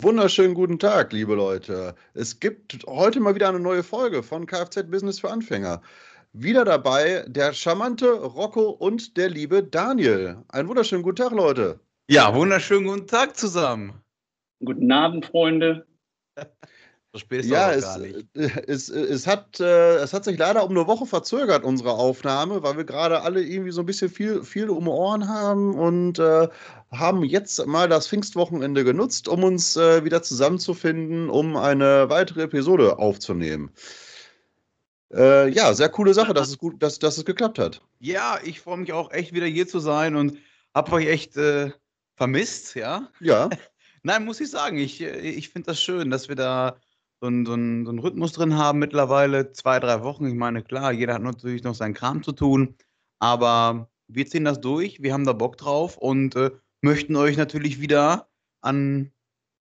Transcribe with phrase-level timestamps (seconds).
[0.00, 1.92] Wunderschönen guten Tag, liebe Leute.
[2.14, 5.82] Es gibt heute mal wieder eine neue Folge von Kfz Business für Anfänger.
[6.32, 10.36] Wieder dabei der charmante Rocco und der liebe Daniel.
[10.50, 11.80] Einen wunderschönen guten Tag, Leute.
[12.08, 14.00] Ja, wunderschönen guten Tag zusammen.
[14.64, 15.84] Guten Abend, Freunde.
[17.18, 18.36] So spät ist ja, es, gar nicht.
[18.36, 22.62] Äh, es, es, hat, äh, es hat sich leider um eine Woche verzögert, unsere Aufnahme,
[22.62, 26.48] weil wir gerade alle irgendwie so ein bisschen viel, viel um Ohren haben und äh,
[26.92, 32.98] haben jetzt mal das Pfingstwochenende genutzt, um uns äh, wieder zusammenzufinden, um eine weitere Episode
[32.98, 33.70] aufzunehmen.
[35.12, 37.82] Äh, ja, sehr coole Sache, dass es gut, dass, dass es geklappt hat.
[37.98, 40.38] Ja, ich freue mich auch echt wieder hier zu sein und
[40.74, 41.72] habe euch echt äh,
[42.14, 43.08] vermisst, ja.
[43.20, 43.50] Ja.
[44.02, 46.78] Nein, muss ich sagen, ich, ich finde das schön, dass wir da
[47.20, 50.26] so einen, so, einen, so einen Rhythmus drin haben mittlerweile, zwei, drei Wochen.
[50.26, 52.76] Ich meine, klar, jeder hat natürlich noch seinen Kram zu tun,
[53.18, 56.50] aber wir ziehen das durch, wir haben da Bock drauf und äh,
[56.80, 58.28] möchten euch natürlich wieder
[58.60, 59.12] an,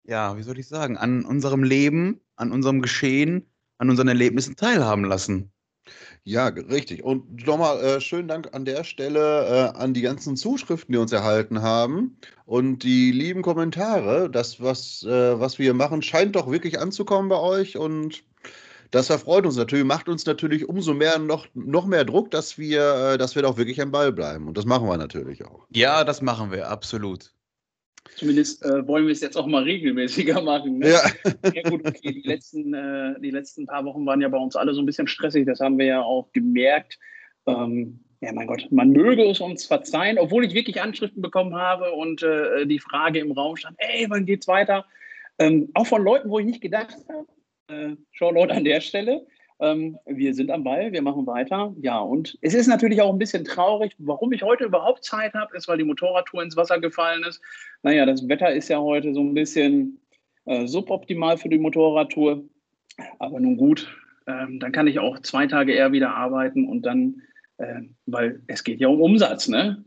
[0.04, 5.04] ja, wie soll ich sagen, an unserem Leben, an unserem Geschehen, an unseren Erlebnissen teilhaben
[5.04, 5.52] lassen.
[6.28, 7.06] Ja, richtig.
[7.06, 11.14] Und nochmal äh, schönen Dank an der Stelle äh, an die ganzen Zuschriften, die uns
[11.14, 14.30] erhalten haben und die lieben Kommentare.
[14.30, 18.26] Das, was, äh, was wir machen, scheint doch wirklich anzukommen bei euch und
[18.92, 23.14] das erfreut uns natürlich, macht uns natürlich umso mehr noch, noch mehr Druck, dass wir,
[23.14, 24.50] äh, dass wir doch wirklich am Ball bleiben.
[24.50, 25.66] Und das machen wir natürlich auch.
[25.74, 27.37] Ja, das machen wir, absolut.
[28.16, 30.80] Zumindest äh, wollen wir es jetzt auch mal regelmäßiger machen.
[30.80, 30.90] Ne?
[30.90, 31.02] Ja.
[31.54, 31.70] ja.
[31.70, 34.82] gut, okay, die letzten, äh, die letzten paar Wochen waren ja bei uns alle so
[34.82, 36.98] ein bisschen stressig, das haben wir ja auch gemerkt.
[37.46, 41.92] Ähm, ja, mein Gott, man möge es uns verzeihen, obwohl ich wirklich Anschriften bekommen habe
[41.92, 44.86] und äh, die Frage im Raum stand, ey, wann geht's weiter?
[45.38, 47.28] Ähm, auch von Leuten, wo ich nicht gedacht habe,
[47.68, 49.26] äh, Shoutout an der Stelle.
[49.60, 51.74] Ähm, wir sind am Ball, wir machen weiter.
[51.82, 53.96] Ja, und es ist natürlich auch ein bisschen traurig.
[53.98, 57.42] Warum ich heute überhaupt Zeit habe, ist, weil die Motorradtour ins Wasser gefallen ist.
[57.84, 60.00] Naja, das Wetter ist ja heute so ein bisschen
[60.46, 62.44] äh, suboptimal für die Motorradtour.
[63.20, 63.88] Aber nun gut,
[64.28, 67.22] ähm, dann kann ich auch zwei Tage eher wieder arbeiten und dann,
[67.58, 69.84] äh, weil es geht ja um Umsatz, ne?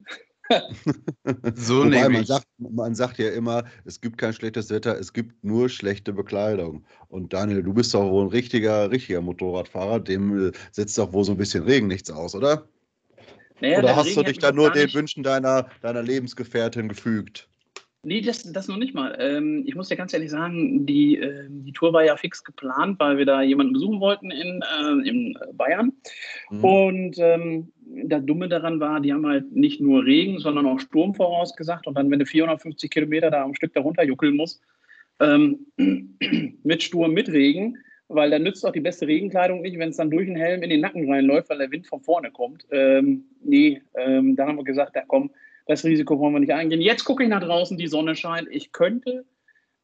[1.55, 5.45] so Wobei, man sagt, man sagt ja immer, es gibt kein schlechtes Wetter, es gibt
[5.45, 6.85] nur schlechte Bekleidung.
[7.09, 11.25] Und Daniel, du bist doch wohl ein richtiger, richtiger Motorradfahrer, dem äh, setzt doch wohl
[11.25, 12.67] so ein bisschen Regen nichts aus, oder?
[13.61, 17.50] Naja, oder hast Regen du dich da nur den Wünschen deiner, deiner Lebensgefährtin gefügt?
[18.03, 19.15] Nee, das, das noch nicht mal.
[19.21, 22.99] Ähm, ich muss dir ganz ehrlich sagen, die, äh, die Tour war ja fix geplant,
[22.99, 25.93] weil wir da jemanden besuchen wollten in, äh, in Bayern.
[26.49, 26.65] Mhm.
[26.65, 27.73] Und ähm,
[28.05, 31.87] das Dumme daran war, die haben halt nicht nur Regen, sondern auch Sturm vorausgesagt.
[31.87, 34.63] Und dann, wenn du 450 Kilometer da am Stück darunter juckeln musst,
[35.21, 35.67] ähm,
[36.63, 37.77] mit Sturm, mit Regen,
[38.09, 40.71] weil dann nützt auch die beste Regenkleidung nicht, wenn es dann durch den Helm in
[40.71, 42.67] den Nacken reinläuft, weil der Wind von vorne kommt.
[42.71, 45.31] Ähm, nee, ähm, da haben wir gesagt, da komm,
[45.67, 46.81] das Risiko wollen wir nicht eingehen.
[46.81, 48.49] Jetzt gucke ich nach draußen, die Sonne scheint.
[48.51, 49.25] Ich könnte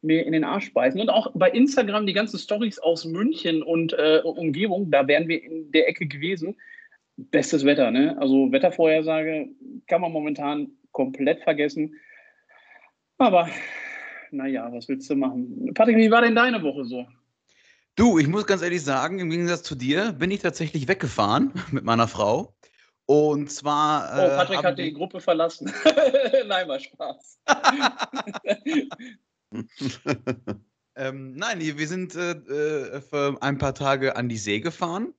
[0.01, 0.99] mir in den Arsch beißen.
[0.99, 5.41] Und auch bei Instagram die ganzen Stories aus München und äh, Umgebung, da wären wir
[5.43, 6.55] in der Ecke gewesen.
[7.17, 8.15] Bestes Wetter, ne?
[8.19, 9.49] Also Wettervorhersage
[9.87, 11.95] kann man momentan komplett vergessen.
[13.17, 13.49] Aber
[14.31, 15.71] naja, was willst du machen?
[15.73, 17.07] Patrick, wie war denn deine Woche so?
[17.95, 21.83] Du, ich muss ganz ehrlich sagen, im Gegensatz zu dir bin ich tatsächlich weggefahren mit
[21.83, 22.53] meiner Frau.
[23.07, 24.11] Und zwar.
[24.13, 25.73] Oh, äh, Patrick hat die Gruppe verlassen.
[26.47, 27.39] Nein, war Spaß.
[30.97, 35.13] ähm, nein, wir sind äh, äh, für ein paar Tage an die See gefahren.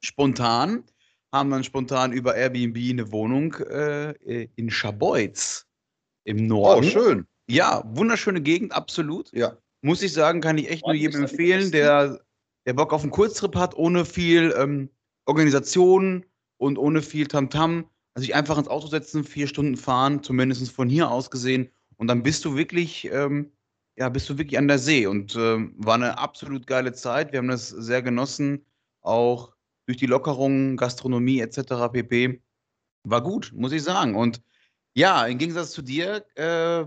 [0.00, 0.84] Spontan.
[1.32, 5.66] Haben dann spontan über Airbnb eine Wohnung äh, in Scharbeutz
[6.24, 6.86] im Norden.
[6.86, 7.26] Oh, schön.
[7.50, 9.30] Ja, wunderschöne Gegend, absolut.
[9.32, 9.58] Ja.
[9.82, 12.20] Muss ich sagen, kann ich echt nur jedem empfehlen, der,
[12.64, 14.88] der Bock auf einen Kurztrip hat, ohne viel ähm,
[15.26, 16.24] Organisation
[16.58, 17.86] und ohne viel Tamtam.
[18.14, 21.70] Also sich einfach ins Auto setzen, vier Stunden fahren, zumindest von hier aus gesehen.
[21.96, 23.52] Und dann bist du wirklich, ähm,
[23.96, 25.06] ja, bist du wirklich an der See.
[25.06, 27.32] Und ähm, war eine absolut geile Zeit.
[27.32, 28.64] Wir haben das sehr genossen,
[29.00, 29.54] auch
[29.86, 31.90] durch die Lockerungen, Gastronomie etc.
[31.92, 32.42] pp.
[33.04, 34.14] War gut, muss ich sagen.
[34.14, 34.42] Und
[34.94, 36.84] ja, im Gegensatz zu dir äh,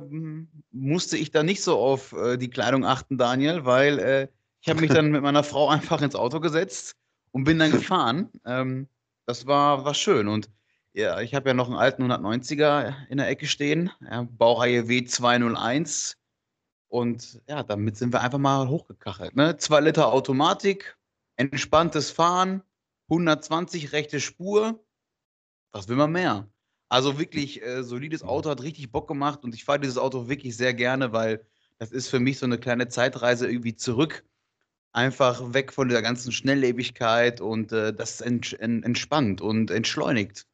[0.72, 4.28] musste ich da nicht so auf äh, die Kleidung achten, Daniel, weil äh,
[4.62, 6.98] ich habe mich dann mit meiner Frau einfach ins Auto gesetzt
[7.32, 8.30] und bin dann gefahren.
[8.46, 8.88] Ähm,
[9.26, 10.28] das war, war schön.
[10.28, 10.50] Und
[10.94, 16.16] ja, ich habe ja noch einen alten 190er in der Ecke stehen, ja, Baureihe W201.
[16.88, 19.36] Und ja, damit sind wir einfach mal hochgekachelt.
[19.36, 19.56] Ne?
[19.58, 20.98] Zwei Liter Automatik,
[21.38, 22.64] entspanntes Fahren,
[23.10, 24.84] 120 rechte Spur.
[25.72, 26.50] Was will man mehr?
[26.90, 30.58] Also wirklich äh, solides Auto, hat richtig Bock gemacht und ich fahre dieses Auto wirklich
[30.58, 31.46] sehr gerne, weil
[31.78, 34.26] das ist für mich so eine kleine Zeitreise irgendwie zurück
[34.94, 40.46] einfach weg von der ganzen Schnelllebigkeit und äh, das ents entspannt und entschleunigt.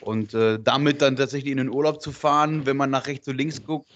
[0.00, 3.36] Und äh, damit dann tatsächlich in den Urlaub zu fahren, wenn man nach rechts und
[3.36, 3.88] links guckt,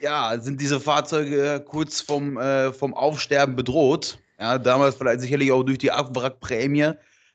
[0.00, 4.18] ja, sind diese Fahrzeuge kurz vom, äh, vom Aufsterben bedroht.
[4.38, 6.92] Ja, damals vielleicht sicherlich auch durch die Abwrackprämie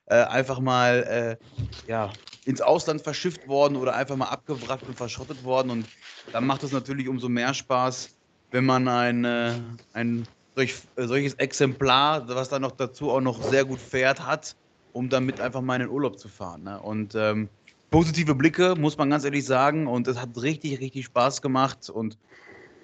[0.07, 2.11] äh, einfach mal äh, ja,
[2.45, 5.69] ins Ausland verschifft worden oder einfach mal abgewrackt und verschrottet worden.
[5.71, 5.85] Und
[6.31, 8.09] dann macht es natürlich umso mehr Spaß,
[8.51, 9.53] wenn man ein, äh,
[9.93, 10.27] ein
[10.59, 14.55] solch, äh, solches Exemplar, was dann noch dazu auch noch sehr gut fährt, hat,
[14.93, 16.63] um damit einfach mal in den Urlaub zu fahren.
[16.63, 16.79] Ne?
[16.81, 17.49] Und ähm,
[17.89, 19.87] positive Blicke, muss man ganz ehrlich sagen.
[19.87, 21.89] Und es hat richtig, richtig Spaß gemacht.
[21.89, 22.17] Und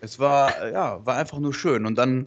[0.02, 1.86] es war, äh, ja, war einfach nur schön.
[1.86, 2.26] Und dann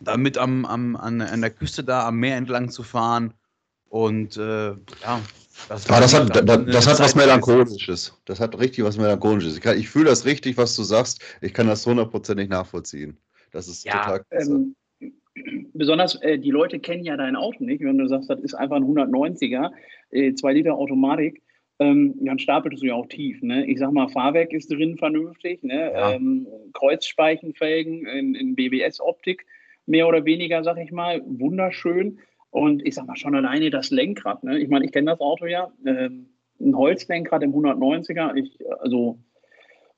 [0.00, 3.32] damit am, am, an, an der Küste da am Meer entlang zu fahren.
[3.88, 5.20] Und äh, ja,
[5.68, 8.12] das, ah, das hat, das, das hat was Melancholisches.
[8.24, 9.56] Das hat richtig was Melancholisches.
[9.56, 11.20] Ich, ich fühle das richtig, was du sagst.
[11.40, 13.16] Ich kann das hundertprozentig nachvollziehen.
[13.54, 14.74] Das ist ja, total ähm,
[15.72, 17.82] besonders äh, die Leute kennen ja dein Auto nicht.
[17.82, 19.70] Wenn du sagst, das ist einfach ein 190er,
[20.10, 21.42] 2 äh, Liter Automatik,
[21.78, 23.42] ähm, dann stapelst du ja auch tief.
[23.42, 23.66] Ne?
[23.66, 25.92] Ich sag mal, Fahrwerk ist drin vernünftig, ne?
[25.92, 26.12] Ja.
[26.12, 29.44] Ähm, Kreuzspeichenfelgen in, in BBS-Optik,
[29.86, 32.20] mehr oder weniger, sag ich mal, wunderschön.
[32.50, 34.44] Und ich sag mal schon alleine das Lenkrad.
[34.44, 34.60] Ne?
[34.60, 35.72] Ich meine, ich kenne das Auto ja.
[35.84, 36.28] Ähm,
[36.60, 38.36] ein Holzlenkrad im 190er.
[38.36, 39.18] Ich, also,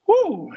[0.06, 0.50] huh,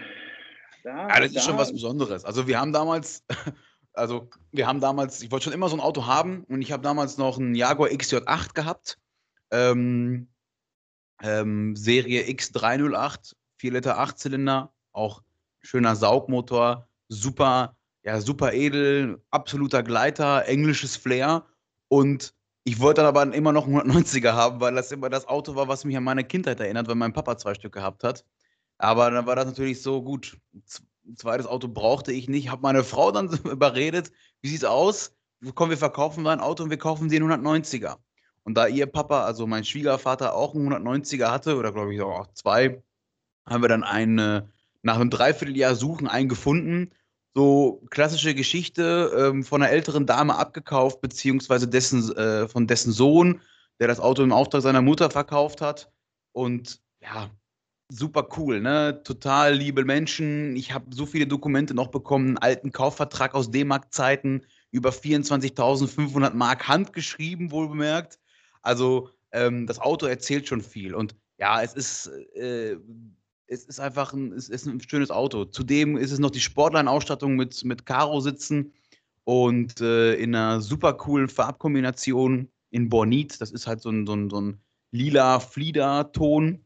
[0.90, 2.26] da, ja, das da, ist schon was Besonderes.
[2.26, 3.24] Also wir haben damals,
[3.94, 6.84] also wir haben damals, ich wollte schon immer so ein Auto haben und ich habe
[6.84, 8.98] damals noch einen Jaguar XJ8 gehabt.
[9.52, 10.28] Ähm,
[11.22, 15.22] ähm, Serie X308, 4 Liter 8 Zylinder, auch
[15.62, 21.46] schöner Saugmotor, super, ja, super edel, absoluter Gleiter, englisches Flair
[21.88, 22.34] und
[22.64, 25.68] ich wollte dann aber immer noch einen 190er haben, weil das immer das Auto war,
[25.68, 28.24] was mich an meine Kindheit erinnert, weil mein Papa zwei Stück gehabt hat.
[28.80, 30.38] Aber dann war das natürlich so gut.
[31.06, 32.50] Ein zweites Auto brauchte ich nicht.
[32.50, 34.12] Habe meine Frau dann überredet,
[34.42, 35.16] wie sieht's aus?
[35.54, 37.98] Komm, wir verkaufen mal ein Auto und wir kaufen den 190er.
[38.44, 42.28] Und da ihr Papa, also mein Schwiegervater, auch einen 190er hatte, oder glaube ich auch
[42.34, 42.82] zwei,
[43.46, 44.52] haben wir dann einen,
[44.82, 46.92] nach einem Dreivierteljahr Suchen einen gefunden
[47.36, 53.42] so klassische Geschichte ähm, von einer älteren Dame abgekauft, beziehungsweise dessen, äh, von dessen Sohn,
[53.80, 55.92] der das Auto im Auftrag seiner Mutter verkauft hat.
[56.32, 57.30] Und ja,
[57.90, 59.02] super cool, ne?
[59.04, 60.56] Total liebe Menschen.
[60.56, 66.68] Ich habe so viele Dokumente noch bekommen, einen alten Kaufvertrag aus D-Mark-Zeiten, über 24.500 Mark
[66.68, 68.20] handgeschrieben, wohl bemerkt.
[68.62, 70.94] Also ähm, das Auto erzählt schon viel.
[70.94, 72.78] Und ja, es ist äh,
[73.50, 75.46] es ist einfach ein, es ist ein schönes Auto.
[75.46, 78.74] Zudem ist es noch die Sportline-Ausstattung mit, mit Karo-Sitzen
[79.24, 83.42] und äh, in einer super coolen Farbkombination in Bornit.
[83.42, 86.64] Das ist halt so ein, so ein, so ein lila Flieder-Ton.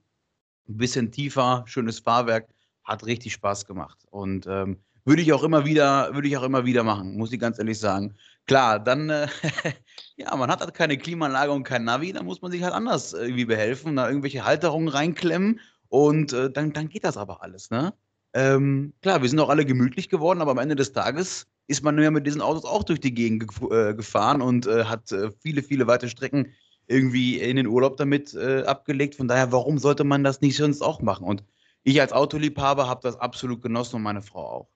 [0.69, 2.47] Ein bisschen tiefer, schönes Fahrwerk.
[2.83, 3.99] Hat richtig Spaß gemacht.
[4.09, 7.39] Und ähm, würde ich auch immer wieder, würde ich auch immer wieder machen, muss ich
[7.39, 8.15] ganz ehrlich sagen.
[8.45, 9.27] Klar, dann, äh,
[10.17, 13.13] ja, man hat halt keine Klimaanlage und kein Navi, dann muss man sich halt anders
[13.13, 17.93] irgendwie behelfen, da irgendwelche Halterungen reinklemmen und äh, dann, dann geht das aber alles, ne?
[18.33, 22.01] Ähm, klar, wir sind auch alle gemütlich geworden, aber am Ende des Tages ist man
[22.01, 25.29] ja mit diesen Autos auch durch die Gegend ge äh, gefahren und äh, hat äh,
[25.39, 26.53] viele, viele weite Strecken
[26.87, 29.15] irgendwie in den Urlaub damit äh, abgelegt.
[29.15, 31.25] Von daher, warum sollte man das nicht sonst auch machen?
[31.25, 31.43] Und
[31.83, 34.72] ich als Autoliebhaber habe das absolut genossen und meine Frau auch.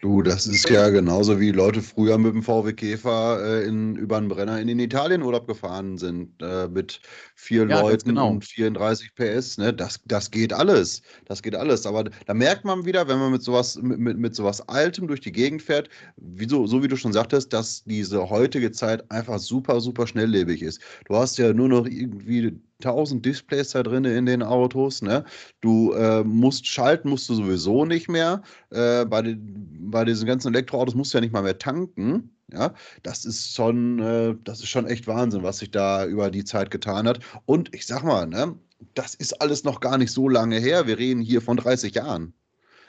[0.00, 4.16] Du, das ist ja genauso wie Leute früher mit dem VW Käfer äh, in, über
[4.16, 7.00] einen Brenner in den Italienurlaub gefahren sind, äh, mit
[7.34, 8.30] vier ja, Leuten genau.
[8.30, 9.58] und 34 PS.
[9.58, 9.74] Ne?
[9.74, 11.02] Das, das geht alles.
[11.26, 11.86] Das geht alles.
[11.86, 15.32] Aber da merkt man wieder, wenn man mit sowas, mit, mit sowas Altem durch die
[15.32, 19.80] Gegend fährt, wie so, so wie du schon sagtest, dass diese heutige Zeit einfach super,
[19.80, 20.80] super schnelllebig ist.
[21.06, 25.02] Du hast ja nur noch irgendwie 1000 Displays da drin in den Autos.
[25.02, 25.24] Ne?
[25.60, 28.42] Du äh, musst schalten, musst du sowieso nicht mehr.
[28.70, 32.30] Äh, bei, den, bei diesen ganzen Elektroautos musst du ja nicht mal mehr tanken.
[32.52, 36.44] Ja, das ist schon, äh, das ist schon echt Wahnsinn, was sich da über die
[36.44, 37.20] Zeit getan hat.
[37.46, 38.56] Und ich sag mal, ne,
[38.94, 40.86] das ist alles noch gar nicht so lange her.
[40.86, 42.32] Wir reden hier von 30 Jahren.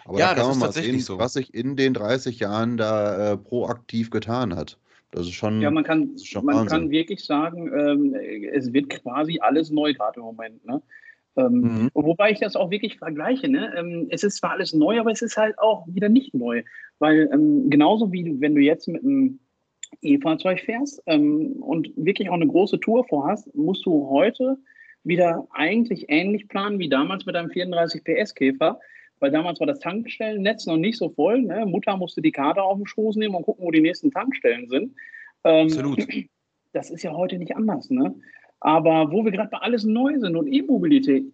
[0.05, 1.19] Aber ja, da kann man mal sehen, so.
[1.19, 4.77] was sich in den 30 Jahren da äh, proaktiv getan hat.
[5.11, 5.61] Das ist schon.
[5.61, 8.15] Ja, man kann, man kann wirklich sagen, ähm,
[8.51, 10.65] es wird quasi alles neu gerade im Moment.
[10.65, 10.81] Ne?
[11.35, 11.89] Ähm, mhm.
[11.93, 13.49] Wobei ich das auch wirklich vergleiche.
[13.49, 13.73] Ne?
[13.77, 16.63] Ähm, es ist zwar alles neu, aber es ist halt auch wieder nicht neu.
[16.99, 19.39] Weil ähm, genauso wie wenn du jetzt mit einem
[20.01, 24.57] E-Fahrzeug fährst ähm, und wirklich auch eine große Tour vorhast, musst du heute
[25.03, 28.79] wieder eigentlich ähnlich planen wie damals mit einem 34 PS Käfer
[29.21, 31.43] weil damals war das Tankstellennetz noch nicht so voll.
[31.43, 31.65] Ne?
[31.65, 34.93] Mutter musste die Karte auf den Schoß nehmen und gucken, wo die nächsten Tankstellen sind.
[35.43, 36.05] Ähm, Absolut.
[36.73, 37.89] Das ist ja heute nicht anders.
[37.89, 38.15] Ne?
[38.61, 41.25] Aber wo wir gerade bei alles neu sind und E-Mobilität,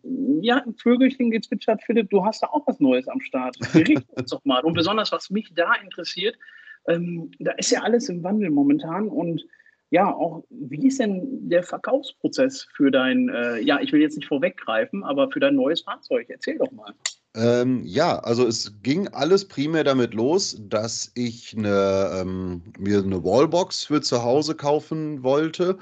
[0.42, 3.56] ja, ein Vögelchen gezwitschert, Philipp, du hast da auch was Neues am Start.
[3.72, 4.64] Bericht uns doch mal.
[4.64, 6.40] Und besonders, was mich da interessiert,
[6.88, 9.46] ähm, da ist ja alles im Wandel momentan und
[9.90, 14.28] ja, auch wie ist denn der Verkaufsprozess für dein, äh, ja, ich will jetzt nicht
[14.28, 16.28] vorweggreifen, aber für dein neues Fahrzeug?
[16.30, 16.94] Erzähl doch mal.
[17.38, 23.24] Ähm, ja, also es ging alles primär damit los, dass ich eine, ähm, mir eine
[23.24, 25.78] Wallbox für zu Hause kaufen wollte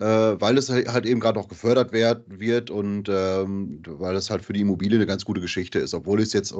[0.00, 0.04] äh,
[0.40, 4.52] weil es halt eben gerade auch gefördert werd, wird und ähm, weil es halt für
[4.52, 5.94] die Immobilie eine ganz gute Geschichte ist.
[5.94, 6.54] Obwohl ich es jetzt,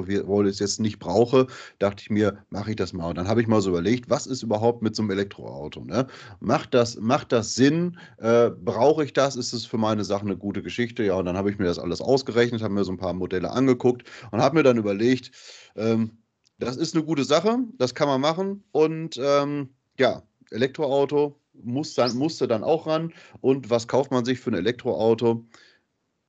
[0.60, 1.46] jetzt nicht brauche,
[1.78, 3.08] dachte ich mir, mache ich das mal.
[3.08, 5.84] Und dann habe ich mal so überlegt, was ist überhaupt mit so einem Elektroauto?
[5.84, 6.06] Ne?
[6.40, 7.98] Macht, das, macht das Sinn?
[8.18, 9.36] Äh, brauche ich das?
[9.36, 11.04] Ist es für meine Sache eine gute Geschichte?
[11.04, 13.50] Ja, und dann habe ich mir das alles ausgerechnet, habe mir so ein paar Modelle
[13.50, 15.30] angeguckt und habe mir dann überlegt,
[15.76, 16.18] ähm,
[16.58, 22.16] das ist eine gute Sache, das kann man machen und ähm, ja, Elektroauto muss dann,
[22.16, 23.12] musste dann auch ran.
[23.40, 25.44] Und was kauft man sich für ein Elektroauto?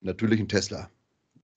[0.02, 0.90] Natürlich ein Tesla.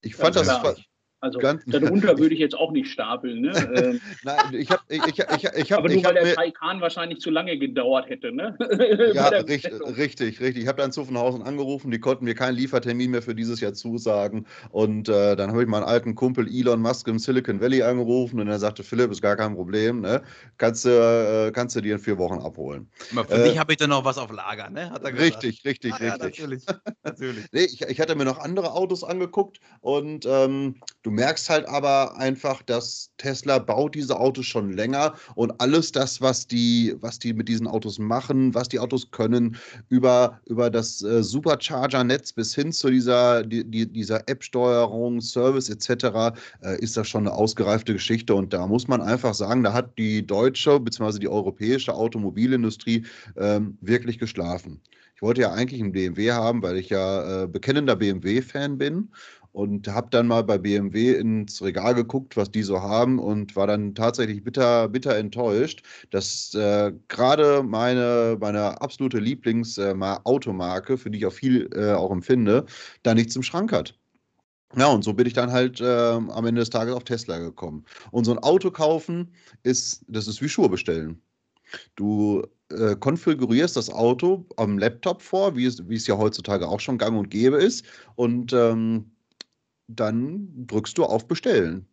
[0.01, 0.83] Ich fand ja, das.
[1.23, 3.43] Also Ganz, darunter würde ich jetzt auch nicht stapeln.
[3.43, 3.53] Ne?
[3.73, 7.21] Ähm, Nein, ich habe, ich, ich, ich, ich hab, Aber nur weil der Taycan wahrscheinlich
[7.21, 8.57] zu lange gedauert hätte, ne?
[9.15, 10.65] ja, richtig, richtig, richtig.
[10.65, 14.47] Ich habe dann Zuffenhausen angerufen, die konnten mir keinen Liefertermin mehr für dieses Jahr zusagen.
[14.71, 18.49] Und äh, dann habe ich meinen alten Kumpel Elon Musk im Silicon Valley angerufen und
[18.49, 20.23] er sagte, Philipp, ist gar kein Problem, ne?
[20.59, 22.91] Kannst du, äh, kannst du dir in vier Wochen abholen.
[23.13, 24.93] Aber für äh, dich habe ich dann noch was auf Lager, ne?
[24.93, 25.19] Er.
[25.19, 26.39] Richtig, richtig, ah, richtig.
[26.39, 26.65] Ja, natürlich.
[27.05, 27.45] natürlich.
[27.53, 32.17] nee, ich, ich hatte mir noch andere Autos angeguckt und ähm, du merkst halt aber
[32.17, 37.33] einfach, dass Tesla baut diese Autos schon länger und alles das, was die, was die
[37.33, 39.57] mit diesen Autos machen, was die Autos können,
[39.89, 46.37] über, über das äh, Supercharger-Netz bis hin zu dieser, die, die, dieser App-Steuerung, Service etc.,
[46.63, 48.35] äh, ist das schon eine ausgereifte Geschichte.
[48.35, 51.19] Und da muss man einfach sagen, da hat die deutsche bzw.
[51.19, 53.05] die europäische Automobilindustrie
[53.37, 54.81] ähm, wirklich geschlafen.
[55.23, 59.09] Ich wollte ja eigentlich einen BMW haben, weil ich ja äh, bekennender BMW-Fan bin
[59.53, 63.67] und habe dann mal bei BMW ins Regal geguckt, was die so haben und war
[63.67, 71.19] dann tatsächlich bitter, bitter enttäuscht, dass äh, gerade meine, meine absolute Lieblingsautomarke, äh, für die
[71.19, 72.65] ich auch viel äh, auch empfinde,
[73.03, 73.95] da nichts im Schrank hat.
[74.77, 77.85] Ja, und so bin ich dann halt äh, am Ende des Tages auf Tesla gekommen.
[78.11, 81.21] Und so ein Auto kaufen ist, das ist wie Schuhe bestellen.
[81.95, 86.81] Du äh, konfigurierst das Auto am Laptop vor, wie es, wie es ja heutzutage auch
[86.81, 87.85] schon gang und gäbe ist.
[88.15, 89.12] Und ähm,
[89.89, 91.87] dann drückst du auf Bestellen.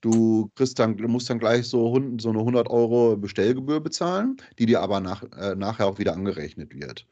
[0.00, 4.80] Du kriegst dann, musst dann gleich so, so eine 100 Euro Bestellgebühr bezahlen, die dir
[4.80, 7.06] aber nach, äh, nachher auch wieder angerechnet wird.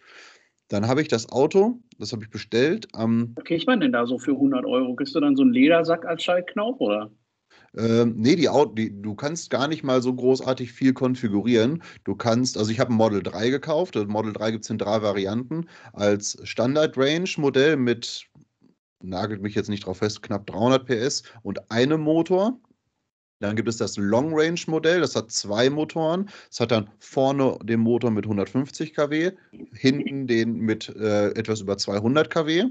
[0.68, 2.88] Dann habe ich das Auto, das habe ich bestellt.
[2.96, 4.94] Ähm, Was kriegt man denn da so für 100 Euro?
[4.94, 7.10] Kriegst du dann so einen Ledersack als Schaltknauf oder?
[7.76, 11.82] Ähm, nee, die, die, du kannst gar nicht mal so großartig viel konfigurieren.
[12.04, 13.96] Du kannst, also ich habe ein Model 3 gekauft.
[13.96, 15.66] Das Model 3 gibt es in drei Varianten.
[15.92, 18.26] Als Standard-Range-Modell mit
[19.02, 22.58] nagelt mich jetzt nicht drauf fest, knapp 300 PS und einem Motor.
[23.40, 26.28] Dann gibt es das Long Range Modell, das hat zwei Motoren.
[26.50, 29.32] Es hat dann vorne den Motor mit 150 kW,
[29.72, 32.66] hinten den mit äh, etwas über 200 kW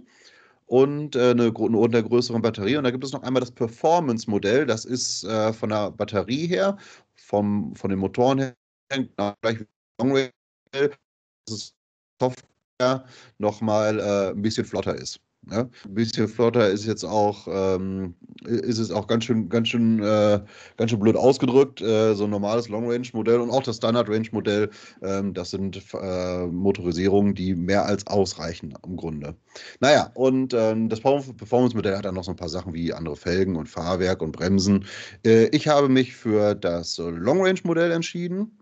[0.65, 2.75] und äh, eine, eine, eine Batterie.
[2.77, 6.47] Und da gibt es noch einmal das Performance Modell, das ist äh, von der Batterie
[6.47, 6.77] her,
[7.15, 8.55] vom, von den Motoren her,
[9.41, 9.59] gleich
[9.99, 10.31] Long Range,
[11.45, 11.75] das ist
[12.19, 13.05] Software
[13.37, 15.19] nochmal äh, ein bisschen flotter ist.
[15.49, 19.99] Ja, ein bisschen flotter ist jetzt auch, ähm, ist es auch ganz schön, ganz schön,
[20.03, 20.41] äh,
[20.75, 21.81] ganz schön blöd ausgedrückt.
[21.81, 24.69] Äh, so ein normales Long-Range-Modell und auch das Standard-Range-Modell,
[25.01, 29.35] ähm, das sind äh, Motorisierungen, die mehr als ausreichen im Grunde.
[29.79, 33.55] Naja, und ähm, das Performance-Modell hat dann noch so ein paar Sachen wie andere Felgen
[33.55, 34.85] und Fahrwerk und Bremsen.
[35.25, 38.57] Äh, ich habe mich für das Long-Range-Modell entschieden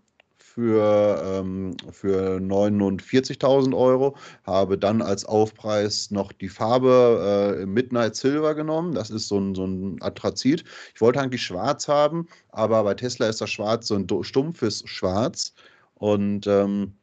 [0.56, 8.54] für, ähm, für 49.000 Euro, habe dann als Aufpreis noch die Farbe äh, Midnight Silver
[8.54, 8.94] genommen.
[8.94, 10.64] Das ist so ein, so ein Atrazit.
[10.94, 15.52] Ich wollte eigentlich schwarz haben, aber bei Tesla ist das Schwarz so ein stumpfes Schwarz.
[15.94, 16.94] Und ähm,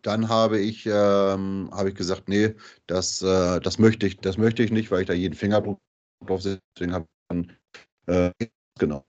[0.00, 2.54] dann habe ich, ähm, habe ich gesagt, nee,
[2.86, 5.78] das, äh, das, möchte ich, das möchte ich nicht, weil ich da jeden Fingerabdruck
[6.24, 6.58] drauf sehe.
[6.74, 7.52] Deswegen habe ich dann,
[8.06, 8.32] äh,
[8.78, 9.04] genau.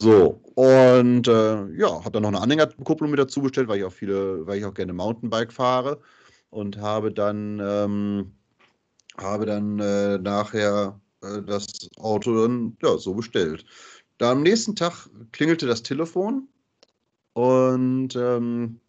[0.00, 3.92] So, und äh, ja, habe dann noch eine Anhängerkupplung mit dazu bestellt, weil ich auch
[3.92, 6.00] viele, weil ich auch gerne Mountainbike fahre
[6.50, 8.32] und habe dann, ähm,
[9.16, 13.64] habe dann äh, nachher äh, das Auto dann ja, so bestellt.
[14.18, 16.48] Da am nächsten Tag klingelte das Telefon
[17.32, 18.80] und ähm,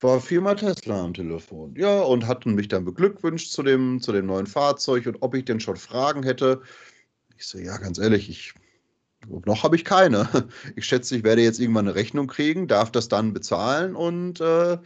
[0.00, 1.74] war Firma Tesla am Telefon.
[1.76, 5.46] Ja, und hatten mich dann beglückwünscht zu dem, zu dem neuen Fahrzeug und ob ich
[5.46, 6.60] denn schon Fragen hätte.
[7.38, 8.54] Ich so, ja, ganz ehrlich, ich
[9.28, 10.28] noch habe ich keine.
[10.76, 14.78] Ich schätze, ich werde jetzt irgendwann eine Rechnung kriegen, darf das dann bezahlen und äh,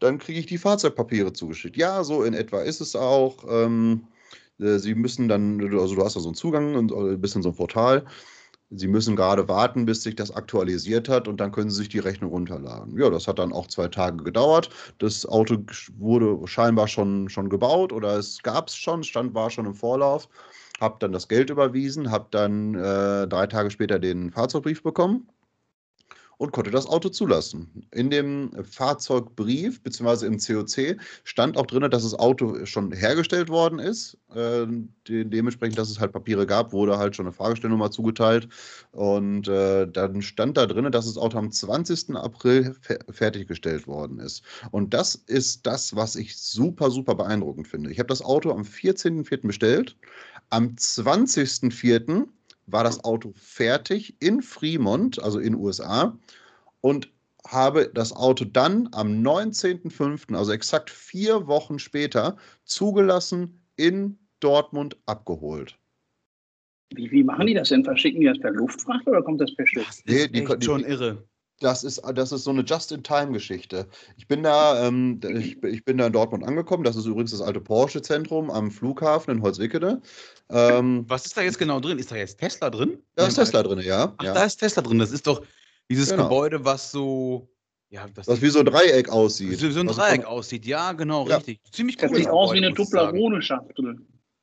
[0.00, 1.76] dann kriege ich die Fahrzeugpapiere zugeschickt.
[1.76, 3.44] Ja, so in etwa ist es auch.
[3.48, 4.08] Ähm,
[4.58, 7.42] äh, Sie müssen dann, also du hast da so einen Zugang und äh, bist in
[7.42, 8.04] so einem Portal.
[8.72, 11.98] Sie müssen gerade warten, bis sich das aktualisiert hat und dann können Sie sich die
[11.98, 12.96] Rechnung runterladen.
[12.96, 14.70] Ja, das hat dann auch zwei Tage gedauert.
[14.98, 15.58] Das Auto
[15.98, 20.28] wurde scheinbar schon, schon gebaut oder es gab es schon, stand war schon im Vorlauf.
[20.80, 25.28] Habe dann das Geld überwiesen, habe dann äh, drei Tage später den Fahrzeugbrief bekommen
[26.40, 27.86] und konnte das Auto zulassen.
[27.90, 30.24] In dem Fahrzeugbrief bzw.
[30.24, 34.16] im COC stand auch drin, dass das Auto schon hergestellt worden ist.
[34.34, 34.66] Äh,
[35.06, 38.48] de dementsprechend, dass es halt Papiere gab, wurde halt schon eine Fahrgestellnummer zugeteilt.
[38.92, 42.16] Und äh, dann stand da drin, dass das Auto am 20.
[42.16, 44.42] April fer fertiggestellt worden ist.
[44.70, 47.90] Und das ist das, was ich super, super beeindruckend finde.
[47.90, 49.46] Ich habe das Auto am 14.04.
[49.46, 49.94] bestellt.
[50.48, 52.28] Am 20.04
[52.72, 56.16] war das Auto fertig in Fremont, also in USA,
[56.80, 57.10] und
[57.46, 65.76] habe das Auto dann am 19.05., also exakt vier Wochen später, zugelassen in Dortmund abgeholt.
[66.94, 67.84] Wie, wie machen die das denn?
[67.84, 69.86] Verschicken die das per Luftfracht oder kommt das per Schiff?
[69.86, 71.24] Das ist nee, die, die, schon irre.
[71.60, 73.86] Das ist, das ist so eine Just-in-Time-Geschichte.
[74.16, 76.84] Ich bin da, ähm, ich, ich, bin da in Dortmund angekommen.
[76.84, 80.00] Das ist übrigens das alte Porsche-Zentrum am Flughafen in Holzwickede.
[80.48, 81.98] Ähm, Was ist da jetzt genau drin?
[81.98, 82.98] Ist da jetzt Tesla drin?
[83.14, 84.14] Da ist Tesla drin, ja.
[84.16, 84.32] Ach, ja.
[84.32, 84.98] da ist Tesla drin.
[84.98, 85.42] Das ist doch
[85.90, 86.24] dieses genau.
[86.24, 87.46] Gebäude, was so.
[87.90, 89.58] Ja, das was wie so ein Dreieck aussieht.
[89.58, 91.36] So, so ein Dreieck aussieht, ja, genau, ja.
[91.36, 91.60] richtig.
[91.72, 92.08] Ziemlich cool.
[92.08, 93.96] Das sieht aus wie eine Tuplerone-Schachtel.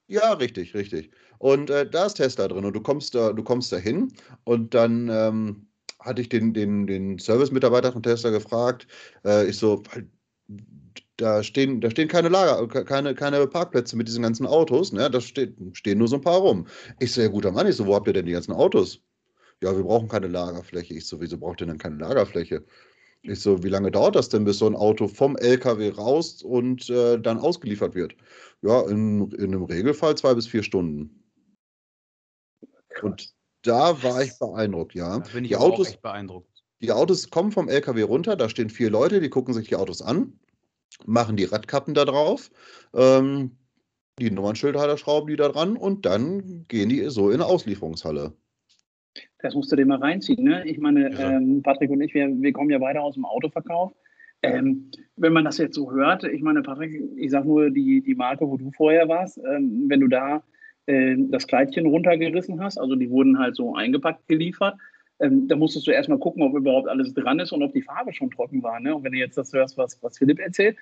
[0.07, 1.09] Ja, richtig, richtig.
[1.39, 4.11] Und äh, da ist Tesla drin und du kommst da, du kommst da hin
[4.43, 5.66] und dann ähm,
[5.99, 8.87] hatte ich den, den, den Service-Mitarbeiter von Tesla gefragt.
[9.25, 9.83] Äh, ich so,
[11.17, 15.09] da stehen, da stehen keine Lager, keine, keine Parkplätze mit diesen ganzen Autos, ne?
[15.09, 16.67] Da steht, stehen nur so ein paar rum.
[16.99, 19.01] Ich so, ja guter Mann, ich so, wo habt ihr denn die ganzen Autos?
[19.61, 20.93] Ja, wir brauchen keine Lagerfläche.
[20.93, 22.63] Ich so, wieso braucht ihr denn keine Lagerfläche?
[23.23, 26.89] Ich so, wie lange dauert das denn, bis so ein Auto vom LKW raus und
[26.89, 28.15] äh, dann ausgeliefert wird?
[28.61, 31.23] Ja, in, in einem Regelfall zwei bis vier Stunden.
[33.01, 33.33] Und
[33.67, 35.19] da war ich beeindruckt, ja.
[35.19, 36.63] Da bin ich die Autos, auch echt beeindruckt.
[36.81, 40.01] Die Autos kommen vom LKW runter, da stehen vier Leute, die gucken sich die Autos
[40.01, 40.33] an,
[41.05, 42.49] machen die Radkappen da drauf,
[42.93, 43.57] ähm,
[44.19, 48.33] die Nummernschilder schrauben die da dran und dann gehen die so in eine Auslieferungshalle.
[49.39, 50.43] Das musst du dir mal reinziehen.
[50.43, 50.65] Ne?
[50.65, 51.37] Ich meine, ja.
[51.37, 53.93] ähm, Patrick und ich, wir, wir, kommen ja beide aus dem Autoverkauf.
[54.43, 58.15] Ähm, wenn man das jetzt so hört, ich meine, Patrick, ich sag nur die, die
[58.15, 60.43] Marke, wo du vorher warst, ähm, wenn du da
[60.87, 64.77] das Kleidchen runtergerissen hast, also die wurden halt so eingepackt geliefert,
[65.19, 68.13] ähm, da musstest du erstmal gucken, ob überhaupt alles dran ist und ob die Farbe
[68.13, 68.79] schon trocken war.
[68.79, 68.95] Ne?
[68.95, 70.77] Und wenn du jetzt das hörst, was, was Philipp erzählt,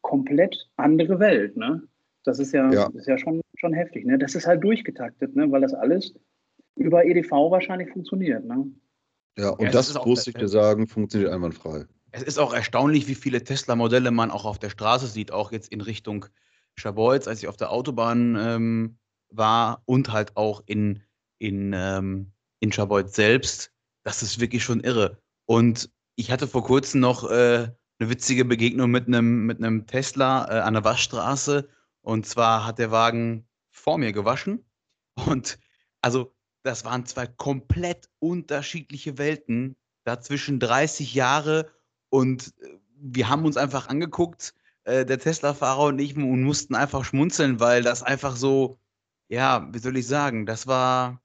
[0.00, 1.56] komplett andere Welt.
[1.56, 1.82] Ne?
[2.24, 2.88] Das ist ja, ja.
[2.94, 4.04] Ist ja schon, schon heftig.
[4.04, 4.18] Ne?
[4.18, 5.50] Das ist halt durchgetaktet, ne?
[5.50, 6.14] weil das alles
[6.76, 8.44] über EDV wahrscheinlich funktioniert.
[8.44, 8.70] Ne?
[9.38, 11.84] Ja, und ja, das, muss ich dir sagen, funktioniert einwandfrei.
[12.10, 15.70] Es ist auch erstaunlich, wie viele Tesla-Modelle man auch auf der Straße sieht, auch jetzt
[15.70, 16.26] in Richtung
[16.74, 18.98] Schabolz, als ich auf der Autobahn ähm,
[19.36, 21.02] war und halt auch in,
[21.38, 23.72] in, ähm, in Schabolz selbst.
[24.04, 25.20] Das ist wirklich schon irre.
[25.46, 27.68] Und ich hatte vor kurzem noch äh,
[27.98, 31.68] eine witzige Begegnung mit einem mit Tesla äh, an der Waschstraße.
[32.02, 34.64] Und zwar hat der Wagen vor mir gewaschen.
[35.26, 35.58] Und
[36.02, 41.70] also das waren zwei komplett unterschiedliche Welten, dazwischen 30 Jahre
[42.08, 47.04] und äh, wir haben uns einfach angeguckt, äh, der Tesla-Fahrer und ich, und mussten einfach
[47.04, 48.78] schmunzeln, weil das einfach so,
[49.28, 51.20] ja, wie soll ich sagen, das war.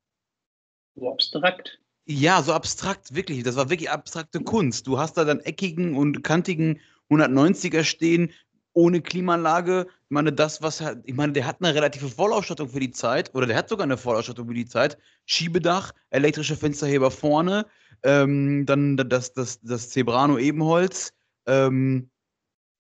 [0.95, 1.79] So abstrakt.
[2.05, 3.43] Ja, so abstrakt, wirklich.
[3.43, 4.87] Das war wirklich abstrakte Kunst.
[4.87, 8.31] Du hast da dann eckigen und kantigen 190er stehen,
[8.73, 9.87] ohne Klimaanlage.
[9.87, 13.33] Ich meine, das, was er, ich meine, der hat eine relative Vollausstattung für die Zeit,
[13.35, 14.97] oder der hat sogar eine Vollausstattung für die Zeit.
[15.25, 17.65] Schiebedach, elektrische Fensterheber vorne,
[18.03, 21.13] ähm, dann das, das, das Zebrano Ebenholz,
[21.45, 22.10] ähm,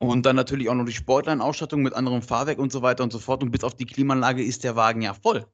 [0.01, 3.19] und dann natürlich auch noch die Sportline-Ausstattung mit anderem Fahrwerk und so weiter und so
[3.19, 3.43] fort.
[3.43, 5.45] Und bis auf die Klimaanlage ist der Wagen ja voll.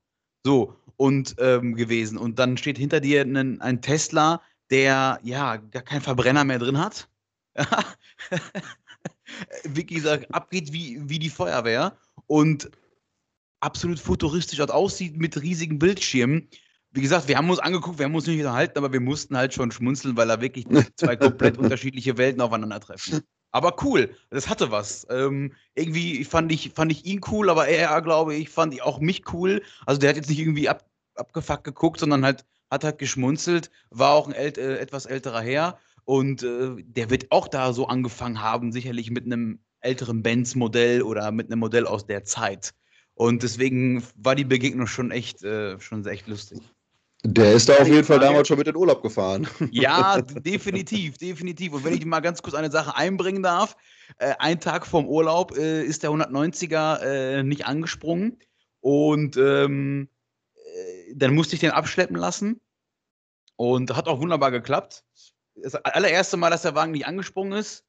[0.46, 2.18] So, und ähm, gewesen.
[2.18, 6.78] Und dann steht hinter dir ein, ein Tesla, der ja gar keinen Verbrenner mehr drin
[6.78, 7.10] hat.
[9.66, 12.72] Vicky sagt, abgeht wie, wie die Feuerwehr und
[13.60, 16.48] absolut futuristisch dort aussieht mit riesigen Bildschirmen.
[16.92, 19.54] Wie gesagt, wir haben uns angeguckt, wir haben uns nicht unterhalten, aber wir mussten halt
[19.54, 23.24] schon schmunzeln, weil da wirklich zwei komplett unterschiedliche Welten aufeinandertreffen.
[23.52, 25.08] Aber cool, das hatte was.
[25.10, 29.00] Ähm, irgendwie fand ich, fand ich ihn cool, aber er, glaube ich, fand ich auch
[29.00, 29.64] mich cool.
[29.86, 34.12] Also der hat jetzt nicht irgendwie ab, abgefuckt geguckt, sondern halt hat halt geschmunzelt, war
[34.12, 38.42] auch ein ält, äh, etwas älterer Herr und äh, der wird auch da so angefangen
[38.42, 42.74] haben, sicherlich mit einem älteren Benz-Modell oder mit einem Modell aus der Zeit.
[43.14, 46.60] Und deswegen war die Begegnung schon echt, äh, schon echt lustig.
[47.24, 49.48] Der ist da auf jeden Fall damals schon mit in Urlaub gefahren.
[49.72, 51.74] Ja, definitiv, definitiv.
[51.74, 53.76] Und wenn ich mal ganz kurz eine Sache einbringen darf,
[54.20, 58.38] äh, ein Tag vorm Urlaub äh, ist der 190er äh, nicht angesprungen
[58.82, 60.10] und ähm,
[60.56, 62.62] äh, dann musste ich den abschleppen lassen
[63.56, 65.04] und hat auch wunderbar geklappt
[65.62, 67.84] das allererste Mal, dass der Wagen nicht angesprungen ist.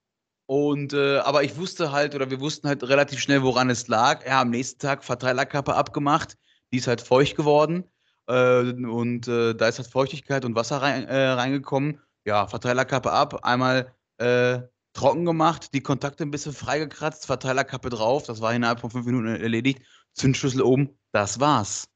[0.47, 4.27] Und äh, aber ich wusste halt, oder wir wussten halt relativ schnell, woran es lag.
[4.27, 6.39] Ja, am nächsten Tag Verteilerkappe abgemacht,
[6.73, 7.85] die ist halt feucht geworden.
[8.29, 12.01] Äh, und äh, da ist halt Feuchtigkeit und Wasser rein, äh, reingekommen.
[12.25, 14.61] Ja, Verteilerkappe ab, einmal äh,
[14.93, 19.29] trocken gemacht, die Kontakte ein bisschen freigekratzt, Verteilerkappe drauf, das war innerhalb von fünf Minuten
[19.29, 19.81] erledigt,
[20.13, 21.89] Zündschlüssel oben, das war's.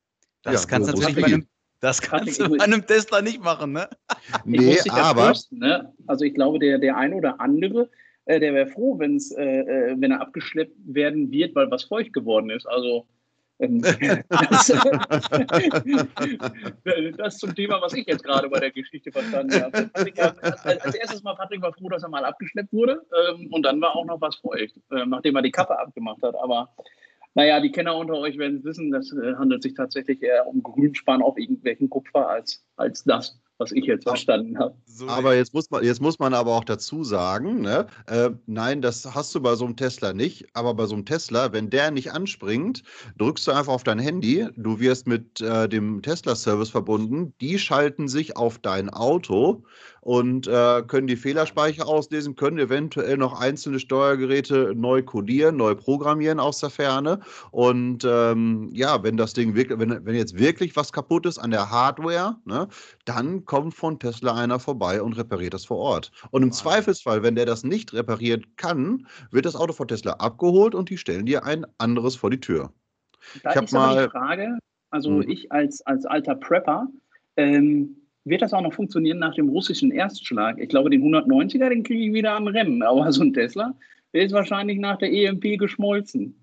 [0.42, 1.46] Das ja, kannst du natürlich bei einem,
[1.80, 3.90] das kannst du bei einem Tesla nicht machen, ne?
[4.44, 5.26] Nee, aber.
[5.26, 5.92] Fürchten, ne?
[6.06, 7.90] Also ich glaube, der, der eine oder andere,
[8.24, 12.12] äh, der wäre froh, wenn's, äh, äh, wenn er abgeschleppt werden wird, weil was feucht
[12.12, 12.66] geworden ist.
[12.66, 13.06] Also
[13.62, 13.82] ähm,
[17.16, 19.90] das, zum Thema, was ich jetzt gerade bei der Geschichte verstanden habe.
[20.64, 23.96] als erstes mal, Patrick war froh, dass er mal abgeschleppt wurde ähm, und dann war
[23.96, 26.34] auch noch was feucht, äh, nachdem er die Kappe abgemacht hat.
[26.34, 26.74] Aber
[27.34, 31.22] naja, die Kenner unter euch werden wissen, das äh, handelt sich tatsächlich eher um Grünspan
[31.22, 34.74] auf irgendwelchen Kupfer als, als das was ich jetzt verstanden habe.
[35.06, 39.14] Aber jetzt muss, man, jetzt muss man aber auch dazu sagen, ne, äh, nein, das
[39.14, 42.12] hast du bei so einem Tesla nicht, aber bei so einem Tesla, wenn der nicht
[42.12, 42.82] anspringt,
[43.18, 48.08] drückst du einfach auf dein Handy, du wirst mit äh, dem Tesla-Service verbunden, die schalten
[48.08, 49.62] sich auf dein Auto
[50.02, 56.40] und äh, können die Fehlerspeicher auslesen, können eventuell noch einzelne Steuergeräte neu codieren, neu programmieren
[56.40, 57.20] aus der Ferne.
[57.52, 61.52] Und ähm, ja, wenn das Ding wirklich, wenn, wenn jetzt wirklich was kaputt ist an
[61.52, 62.66] der Hardware, ne,
[63.04, 66.10] dann kommt von Tesla einer vorbei und repariert das vor Ort.
[66.32, 66.56] Und im wow.
[66.56, 70.98] Zweifelsfall, wenn der das nicht reparieren kann, wird das Auto von Tesla abgeholt und die
[70.98, 72.72] stellen dir ein anderes vor die Tür.
[73.44, 74.58] Da ich ist mal, die Frage,
[74.90, 75.30] also hm.
[75.30, 76.88] ich als, als alter Prepper,
[77.36, 80.58] ähm, wird das auch noch funktionieren nach dem russischen Erstschlag?
[80.58, 82.82] Ich glaube, den 190er, den kriege ich wieder am Rennen.
[82.82, 83.74] Aber so ein Tesla,
[84.12, 86.38] der ist wahrscheinlich nach der EMP geschmolzen.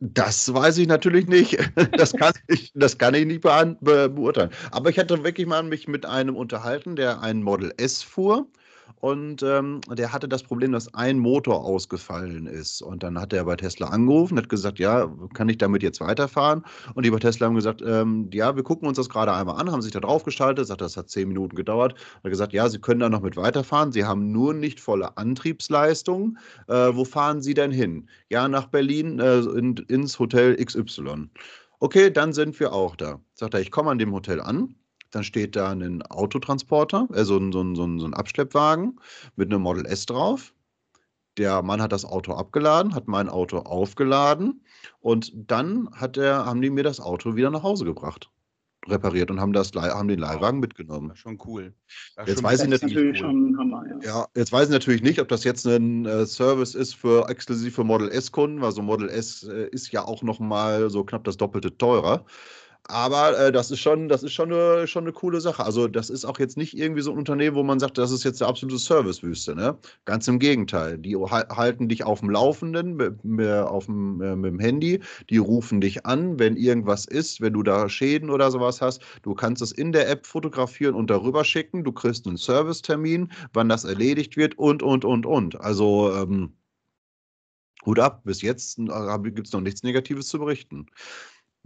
[0.00, 1.58] Das weiß ich natürlich nicht.
[1.92, 4.50] Das kann ich, das kann ich nicht beurteilen.
[4.70, 8.48] Aber ich hatte wirklich mal mich mit einem unterhalten, der einen Model S fuhr
[9.04, 12.80] und ähm, der hatte das Problem, dass ein Motor ausgefallen ist.
[12.80, 16.64] Und dann hat er bei Tesla angerufen, hat gesagt, ja, kann ich damit jetzt weiterfahren?
[16.94, 19.70] Und die bei Tesla haben gesagt, ähm, ja, wir gucken uns das gerade einmal an,
[19.70, 21.94] haben sich da drauf geschaltet, sagt, das hat zehn Minuten gedauert.
[22.24, 26.38] Hat gesagt, ja, Sie können da noch mit weiterfahren, Sie haben nur nicht volle Antriebsleistung.
[26.68, 28.08] Äh, wo fahren Sie denn hin?
[28.30, 31.28] Ja, nach Berlin äh, in, ins Hotel XY.
[31.78, 33.20] Okay, dann sind wir auch da.
[33.34, 34.74] Sagt er, ich komme an dem Hotel an
[35.14, 39.00] dann steht da ein Autotransporter, also so ein, so ein, so ein Abschleppwagen
[39.36, 40.54] mit einem Model S drauf.
[41.36, 44.64] Der Mann hat das Auto abgeladen, hat mein Auto aufgeladen
[45.00, 48.30] und dann hat er, haben die mir das Auto wieder nach Hause gebracht
[48.88, 51.08] repariert und haben, das, haben den Leihwagen mitgenommen.
[51.08, 51.72] Das schon cool.
[52.26, 53.54] jetzt weiß ich natürlich, cool.
[53.58, 54.06] Hammer, ja.
[54.06, 54.26] ja.
[54.34, 57.84] jetzt weiß ich natürlich nicht, ob das jetzt ein äh, Service ist für exklusiv für
[57.84, 61.36] Model S-Kunden, weil so Model S äh, ist ja auch noch mal so knapp das
[61.36, 62.24] Doppelte teurer.
[62.86, 65.64] Aber äh, das ist schon, das ist schon eine, schon eine coole Sache.
[65.64, 68.24] Also, das ist auch jetzt nicht irgendwie so ein Unternehmen, wo man sagt, das ist
[68.24, 69.54] jetzt eine absolute Servicewüste.
[69.54, 69.78] Ne?
[70.04, 70.98] Ganz im Gegenteil.
[70.98, 75.00] Die halten dich auf dem Laufenden mit, auf dem, äh, mit dem Handy.
[75.30, 79.00] Die rufen dich an, wenn irgendwas ist, wenn du da Schäden oder sowas hast.
[79.22, 81.84] Du kannst es in der App fotografieren und darüber schicken.
[81.84, 85.58] Du kriegst einen Servicetermin, wann das erledigt wird und, und, und, und.
[85.58, 86.52] Also, ähm,
[87.86, 90.86] Hut ab, bis jetzt äh, gibt es noch nichts Negatives zu berichten.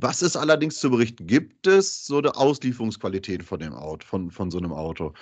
[0.00, 4.50] Was es allerdings zu berichten gibt, es so eine Auslieferungsqualität von dem Auto, von, von
[4.50, 5.12] so einem Auto.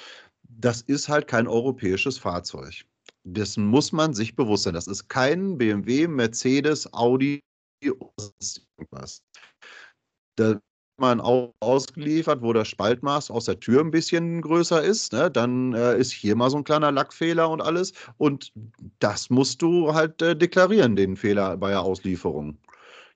[0.48, 2.84] Das ist halt kein europäisches Fahrzeug.
[3.24, 4.74] Dessen muss man sich bewusst sein.
[4.74, 7.40] Das ist kein BMW, Mercedes, Audi
[7.84, 8.30] oder
[8.78, 9.22] irgendwas.
[10.36, 10.60] Da
[10.98, 15.12] man auch ausgeliefert, wo das Spaltmaß aus der Tür ein bisschen größer ist.
[15.12, 15.30] Ne?
[15.30, 17.92] Dann äh, ist hier mal so ein kleiner Lackfehler und alles.
[18.16, 18.52] Und
[18.98, 22.58] das musst du halt äh, deklarieren, den Fehler bei der Auslieferung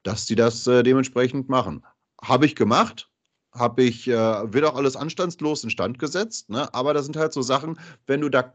[0.03, 1.85] dass die das äh, dementsprechend machen.
[2.23, 3.11] Habe ich gemacht,
[3.53, 6.73] habe ich, äh, wird auch alles anstandslos instand gesetzt, ne?
[6.73, 8.55] aber das sind halt so Sachen, wenn du da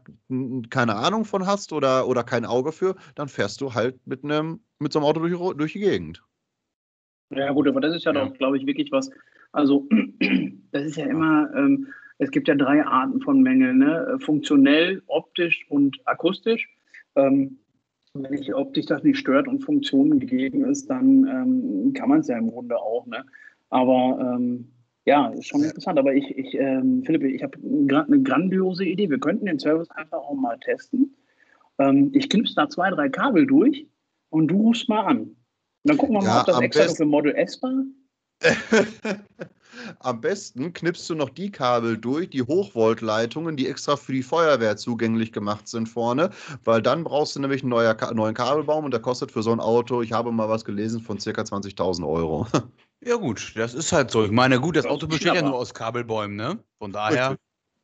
[0.70, 4.60] keine Ahnung von hast oder, oder kein Auge für, dann fährst du halt mit, einem,
[4.78, 6.22] mit so einem Auto durch, durch die Gegend.
[7.30, 8.24] Ja, gut, aber das ist ja, ja.
[8.24, 9.10] doch, glaube ich, wirklich was.
[9.52, 9.88] Also,
[10.72, 14.18] das ist ja immer, ähm, es gibt ja drei Arten von Mängeln: ne?
[14.20, 16.68] funktionell, optisch und akustisch.
[17.16, 17.58] Ähm,
[18.22, 22.20] wenn ich, ob dich das nicht stört und Funktionen gegeben ist, dann ähm, kann man
[22.20, 23.06] es ja im Grunde auch.
[23.06, 23.24] Ne?
[23.70, 24.72] Aber ähm,
[25.04, 25.98] ja, ist schon interessant.
[25.98, 29.08] Aber ich, ich ähm, Philipp, ich habe gerade eine grandiose Idee.
[29.08, 31.14] Wir könnten den Service einfach auch mal testen.
[31.78, 33.86] Ähm, ich knipse da zwei, drei Kabel durch
[34.30, 35.20] und du rufst mal an.
[35.20, 35.36] Und
[35.84, 37.84] dann gucken wir mal, ja, ob das extra für Model S war.
[40.00, 44.76] Am besten knippst du noch die Kabel durch, die Hochvoltleitungen, die extra für die Feuerwehr
[44.76, 46.30] zugänglich gemacht sind vorne,
[46.64, 50.02] weil dann brauchst du nämlich einen neuen Kabelbaum und der kostet für so ein Auto,
[50.02, 51.30] ich habe mal was gelesen, von ca.
[51.30, 52.46] 20.000 Euro.
[53.04, 54.24] Ja gut, das ist halt so.
[54.24, 56.58] Ich meine, gut, das Auto besteht ja nur aus Kabelbäumen, ne?
[56.78, 57.36] Von daher,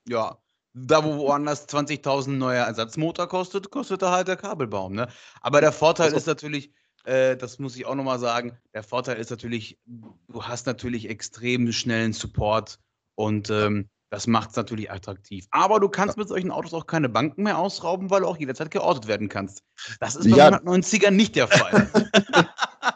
[0.09, 0.39] ja,
[0.75, 5.09] da wo woanders 20.000 neuer Ersatzmotor kostet, kostet da halt der Kabelbaum, ne?
[5.43, 6.73] Aber der Vorteil ist natürlich,
[7.05, 8.59] Äh, das muss ich auch nochmal sagen.
[8.75, 12.79] Der Vorteil ist natürlich, du hast natürlich extrem schnellen Support
[13.15, 15.47] und ähm, das macht es natürlich attraktiv.
[15.51, 18.71] Aber du kannst mit solchen Autos auch keine Banken mehr ausrauben, weil du auch jederzeit
[18.71, 19.63] geortet werden kannst.
[20.01, 20.49] Das ist bei ja.
[20.49, 21.91] 190ern nicht der Fall.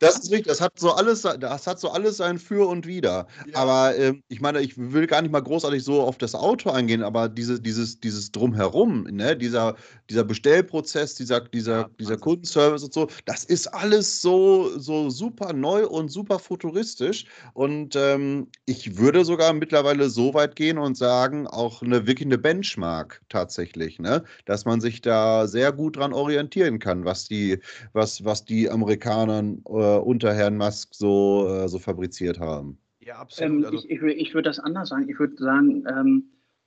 [0.00, 3.26] das ist richtig, das hat so alles, das hat so alles sein Für und Wider.
[3.46, 3.58] Ja.
[3.58, 7.02] Aber äh, ich meine, ich will gar nicht mal großartig so auf das Auto eingehen,
[7.02, 9.76] aber diese, dieses, dieses Drumherum, ne, dieser,
[10.10, 15.52] dieser Bestellprozess, dieser, dieser, ja, dieser Kundenservice und so, das ist alles so, so super
[15.52, 17.26] neu und super futuristisch.
[17.54, 22.38] Und ähm, ich würde sogar mittlerweile so weit gehen und sagen, auch eine wirklich eine
[22.38, 24.24] Benchmark tatsächlich, ne?
[24.44, 27.58] Dass man sich da sehr gut dran orientieren kann, was die,
[27.92, 32.78] was, was die Amerikaner äh, unter Herrn Musk so, äh, so fabriziert haben.
[33.00, 33.50] Ja, absolut.
[33.50, 35.08] Ähm, also ich, ich, ich würde das anders sagen.
[35.08, 36.24] Ich würde sagen, ähm,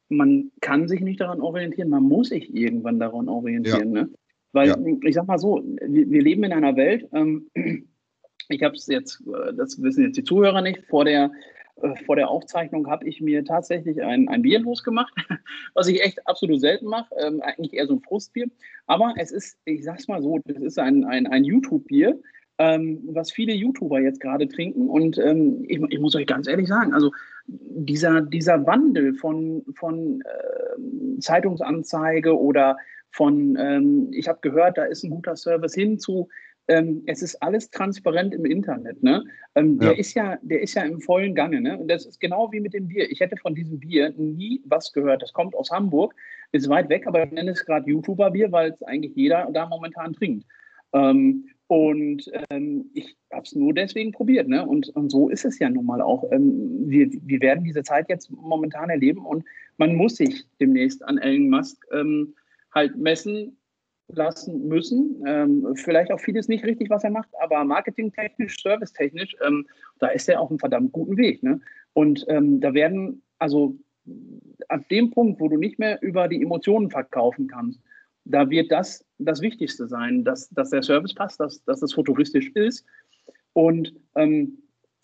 [0.10, 3.96] man kann sich nicht daran orientieren, man muss sich irgendwann daran orientieren.
[3.96, 4.04] Ja.
[4.04, 4.10] Ne?
[4.54, 4.78] Weil, ja.
[5.04, 7.50] ich sag mal so, wir, wir leben in einer Welt, ähm,
[8.50, 11.32] ich habe es jetzt, äh, das wissen jetzt die Zuhörer nicht, vor der,
[11.82, 15.14] äh, vor der Aufzeichnung habe ich mir tatsächlich ein, ein Bier losgemacht,
[15.74, 18.48] was ich echt absolut selten mache, ähm, eigentlich eher so ein Frustbier.
[18.86, 22.20] Aber es ist, ich sag's mal so, das ist ein, ein, ein YouTube-Bier,
[22.60, 24.90] ähm, was viele YouTuber jetzt gerade trinken.
[24.90, 27.12] Und ähm, ich, ich, muss euch ganz ehrlich sagen, also
[27.48, 32.78] dieser, dieser Wandel von, von äh, Zeitungsanzeige oder
[33.12, 36.28] von, ähm, ich habe gehört, da ist ein guter Service hin zu,
[36.68, 39.02] ähm, es ist alles transparent im Internet.
[39.02, 39.24] Ne?
[39.56, 39.98] Ähm, der, ja.
[39.98, 41.62] Ist ja, der ist ja im vollen Gange.
[41.62, 41.78] Ne?
[41.78, 43.10] Und das ist genau wie mit dem Bier.
[43.10, 45.22] Ich hätte von diesem Bier nie was gehört.
[45.22, 46.14] Das kommt aus Hamburg,
[46.52, 50.14] ist weit weg, aber ich nenne es gerade YouTuber-Bier, weil es eigentlich jeder da momentan
[50.14, 50.46] trinkt.
[50.94, 54.48] Ähm, und ähm, ich habe es nur deswegen probiert.
[54.48, 54.66] Ne?
[54.66, 56.24] Und, und, so ist es ja nun mal auch.
[56.32, 59.44] Ähm, wir, wir werden diese Zeit jetzt momentan erleben und
[59.78, 62.34] man muss sich demnächst an Elon Musk ähm,
[62.74, 63.58] halt messen
[64.08, 65.22] lassen müssen.
[65.28, 69.68] Ähm, vielleicht auch vieles nicht richtig, was er macht, aber marketingtechnisch, servicetechnisch, ähm,
[70.00, 71.44] da ist er auf einem verdammt guten Weg.
[71.44, 71.60] Ne?
[71.92, 73.78] Und ähm, da werden, also
[74.70, 77.82] ab dem Punkt, wo du nicht mehr über die Emotionen verkaufen kannst,
[78.30, 82.52] da wird das das Wichtigste sein, dass, dass der Service passt, dass, dass es futuristisch
[82.52, 82.86] ist
[83.54, 84.60] und ähm,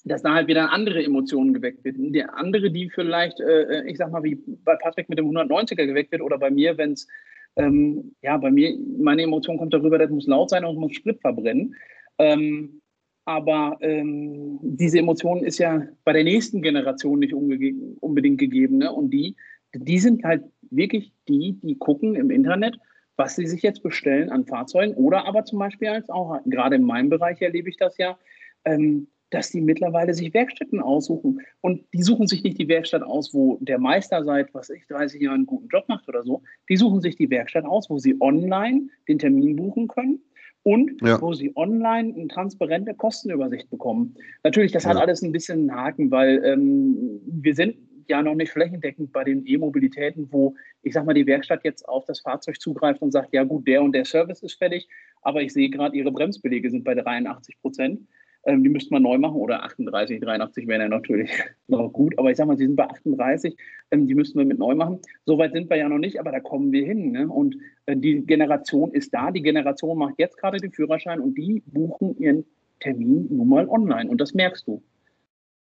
[0.06, 1.96] dass da halt wieder andere Emotionen geweckt wird.
[1.98, 6.12] Die andere, die vielleicht, äh, ich sag mal, wie bei Patrick mit dem 190er geweckt
[6.12, 7.08] wird oder bei mir, wenn es,
[7.56, 11.22] ähm, ja, bei mir, meine Emotion kommt darüber, das muss laut sein und muss Sprit
[11.22, 11.76] verbrennen.
[12.20, 12.82] Ähm,
[13.26, 18.80] aber ähm, diese Emotion ist ja bei der nächsten Generation nicht unbedingt gegeben.
[18.80, 18.92] Ne?
[18.92, 19.38] Und die,
[19.74, 22.78] die sind halt wirklich die, die gucken im Internet
[23.16, 26.84] was sie sich jetzt bestellen an Fahrzeugen oder aber zum Beispiel als auch, gerade in
[26.84, 28.18] meinem Bereich erlebe ich das ja,
[28.66, 31.42] ähm, dass die mittlerweile sich Werkstätten aussuchen.
[31.62, 35.22] Und die suchen sich nicht die Werkstatt aus, wo der Meister seit, was ich, 30
[35.22, 36.44] Jahren einen guten Job macht oder so.
[36.70, 40.20] Die suchen sich die Werkstatt aus, wo sie online den Termin buchen können
[40.62, 41.20] und ja.
[41.20, 44.16] wo sie online eine transparente Kostenübersicht bekommen.
[44.44, 44.92] Natürlich, das ja.
[44.92, 47.76] hat alles ein bisschen einen Haken, weil ähm, wir sind
[48.10, 52.06] ja noch nicht flächendeckend bei den E-Mobilitäten, wo ich sag mal, die Werkstatt jetzt auf
[52.06, 54.88] das Fahrzeug zugreift und sagt, ja gut, der und der Service ist fertig,
[55.22, 58.08] aber ich sehe gerade, ihre Bremsbelege sind bei 83 Prozent.
[58.46, 61.32] Ähm, die müsste man neu machen oder 38, 83 wäre ja natürlich
[61.68, 63.56] noch gut, aber ich sag mal, sie sind bei 38,
[63.92, 65.00] ähm, die müssten wir mit neu machen.
[65.26, 67.12] Soweit sind wir ja noch nicht, aber da kommen wir hin.
[67.12, 67.30] Ne?
[67.30, 71.64] Und äh, die Generation ist da, die Generation macht jetzt gerade den Führerschein und die
[71.68, 72.46] buchen ihren
[72.82, 74.84] Termin nun mal online und das merkst du.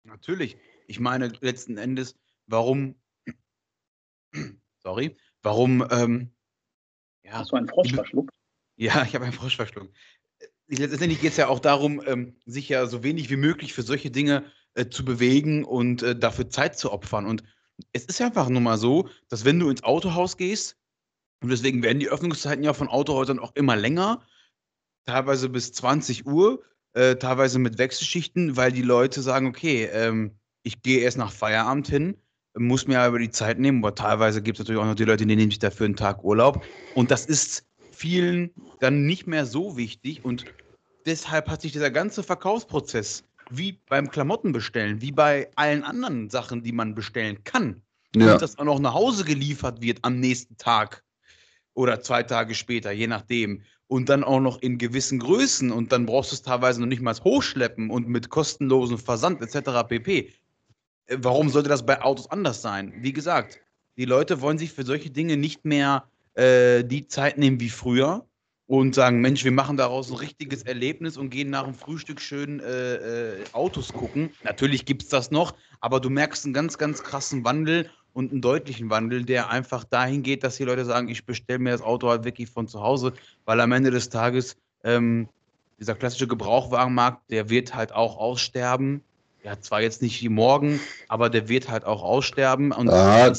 [0.03, 0.57] Natürlich.
[0.87, 2.15] Ich meine, letzten Endes,
[2.47, 2.95] warum,
[4.79, 6.31] sorry, warum, ähm,
[7.23, 7.33] ja.
[7.33, 8.33] Hast du einen Frosch verschluckt?
[8.77, 9.93] Ja, ich habe einen Frosch verschluckt.
[10.69, 14.11] Letztendlich geht es ja auch darum, ähm, sich ja so wenig wie möglich für solche
[14.11, 14.45] Dinge
[14.75, 17.25] äh, zu bewegen und äh, dafür Zeit zu opfern.
[17.25, 17.43] Und
[17.91, 20.77] es ist einfach nur mal so, dass wenn du ins Autohaus gehst,
[21.41, 24.25] und deswegen werden die Öffnungszeiten ja von Autohäusern auch immer länger,
[25.05, 30.37] teilweise bis 20 Uhr, äh, teilweise mit Wechselschichten, weil die Leute sagen, okay, ähm,
[30.67, 32.17] ich gehe erst nach Feierabend hin,
[32.57, 35.25] muss mir aber die Zeit nehmen, aber teilweise gibt es natürlich auch noch die Leute,
[35.25, 36.63] die nehmen sich dafür einen Tag Urlaub.
[36.93, 38.51] Und das ist vielen
[38.81, 40.25] dann nicht mehr so wichtig.
[40.25, 40.45] Und
[41.05, 46.73] deshalb hat sich dieser ganze Verkaufsprozess, wie beim Klamottenbestellen, wie bei allen anderen Sachen, die
[46.73, 47.81] man bestellen kann,
[48.13, 48.33] ja.
[48.33, 51.03] und das auch noch nach Hause geliefert wird am nächsten Tag
[51.75, 53.61] oder zwei Tage später, je nachdem.
[53.87, 57.01] Und dann auch noch in gewissen Größen und dann brauchst du es teilweise noch nicht
[57.01, 59.87] mal hochschleppen und mit kostenlosem Versand etc.
[59.87, 60.33] pp.
[61.09, 62.93] Warum sollte das bei Autos anders sein?
[62.97, 63.59] Wie gesagt,
[63.95, 68.25] die Leute wollen sich für solche Dinge nicht mehr äh, die Zeit nehmen wie früher
[68.67, 72.59] und sagen, Mensch, wir machen daraus ein richtiges Erlebnis und gehen nach dem Frühstück schön
[72.59, 74.31] äh, äh, Autos gucken.
[74.43, 78.41] Natürlich gibt es das noch, aber du merkst einen ganz, ganz krassen Wandel und einen
[78.41, 82.09] deutlichen Wandel, der einfach dahin geht, dass die Leute sagen, ich bestelle mir das Auto
[82.09, 83.13] halt wirklich von zu Hause,
[83.45, 85.29] weil am Ende des Tages ähm,
[85.79, 89.03] dieser klassische Gebrauchwagenmarkt, der wird halt auch aussterben.
[89.47, 92.73] Ja, zwar jetzt nicht wie morgen, aber der wird halt auch aussterben.
[92.73, 93.31] Und ah,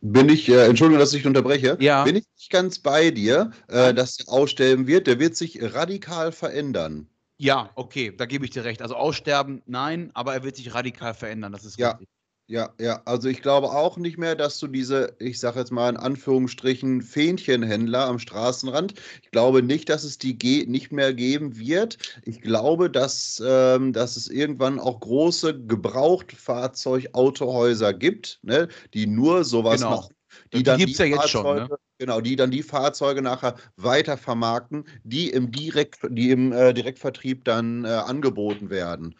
[0.00, 2.02] bin ich, äh, Entschuldigung, dass ich unterbreche, ja.
[2.02, 5.06] bin ich nicht ganz bei dir, äh, dass der aussterben wird.
[5.06, 7.06] Der wird sich radikal verändern.
[7.36, 8.82] Ja, okay, da gebe ich dir recht.
[8.82, 11.90] Also aussterben, nein, aber er wird sich radikal verändern, das ist ja.
[11.90, 12.08] richtig.
[12.50, 15.88] Ja, ja, also ich glaube auch nicht mehr, dass du diese, ich sage jetzt mal
[15.88, 21.98] in Anführungsstrichen, Fähnchenhändler am Straßenrand, ich glaube nicht, dass es die nicht mehr geben wird.
[22.24, 29.82] Ich glaube, dass, ähm, dass es irgendwann auch große Gebrauchtfahrzeugautohäuser gibt, ne, die nur sowas
[29.82, 29.92] genau.
[29.92, 30.12] machen.
[30.52, 31.56] Die, die gibt es ja jetzt schon.
[31.56, 31.68] Ne?
[31.98, 37.44] Genau, die dann die Fahrzeuge nachher weiter vermarkten, die im, Direkt, die im äh, Direktvertrieb
[37.44, 39.14] dann äh, angeboten werden.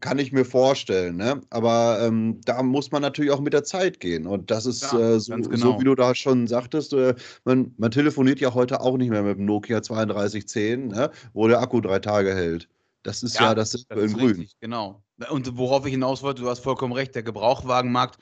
[0.00, 1.40] Kann ich mir vorstellen, ne?
[1.50, 4.26] Aber ähm, da muss man natürlich auch mit der Zeit gehen.
[4.26, 5.56] Und das ist ja, äh, so, genau.
[5.56, 9.22] so, wie du da schon sagtest, äh, man, man, telefoniert ja heute auch nicht mehr
[9.22, 11.10] mit dem Nokia 3210, ne?
[11.32, 12.68] wo der Akku drei Tage hält.
[13.04, 14.26] Das ist ja, ja das, das in Grün.
[14.36, 15.02] Richtig, genau.
[15.30, 18.18] Und worauf ich hinaus wollte, du hast vollkommen recht, der Gebrauchwagenmarkt,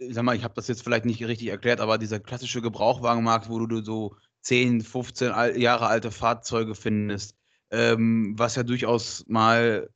[0.00, 2.62] ich äh, sag mal, ich habe das jetzt vielleicht nicht richtig erklärt, aber dieser klassische
[2.62, 7.36] Gebrauchwagenmarkt, wo du so 10, 15 Jahre alte Fahrzeuge findest,
[7.70, 9.90] ähm, was ja durchaus mal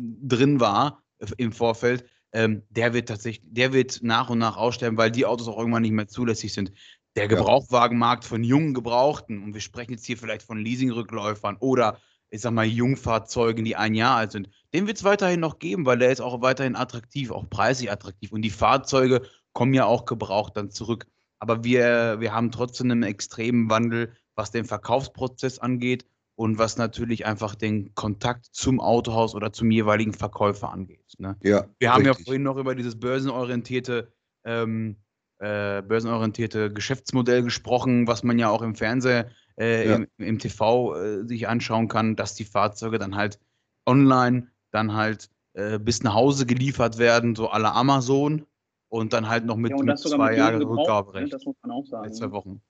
[0.00, 4.98] drin war äh, im Vorfeld, ähm, der wird tatsächlich, der wird nach und nach aussterben,
[4.98, 6.72] weil die Autos auch irgendwann nicht mehr zulässig sind.
[7.16, 12.40] Der Gebrauchwagenmarkt von jungen Gebrauchten, und wir sprechen jetzt hier vielleicht von Leasingrückläufern oder ich
[12.40, 15.98] sag mal Jungfahrzeugen, die ein Jahr alt sind, den wird es weiterhin noch geben, weil
[15.98, 18.32] der ist auch weiterhin attraktiv, auch preislich attraktiv.
[18.32, 21.06] Und die Fahrzeuge kommen ja auch gebraucht dann zurück.
[21.38, 27.26] Aber wir, wir haben trotzdem einen extremen Wandel, was den Verkaufsprozess angeht und was natürlich
[27.26, 31.14] einfach den Kontakt zum Autohaus oder zum jeweiligen Verkäufer angeht.
[31.18, 31.36] Ne?
[31.42, 32.18] Ja, Wir haben richtig.
[32.18, 34.12] ja vorhin noch über dieses börsenorientierte,
[34.44, 34.96] ähm,
[35.38, 39.26] äh, börsenorientierte Geschäftsmodell gesprochen, was man ja auch im Fernsehen,
[39.58, 39.94] äh, ja.
[39.96, 43.38] im, im, TV äh, sich anschauen kann, dass die Fahrzeuge dann halt
[43.86, 48.44] online dann halt äh, bis nach Hause geliefert werden, so aller Amazon
[48.88, 51.26] und dann halt noch mit, ja, mit zwei Jahren Rückgaberecht.
[51.26, 51.30] Ne?
[51.30, 52.12] Das muss man auch sagen.
[52.12, 52.60] Zwei Wochen.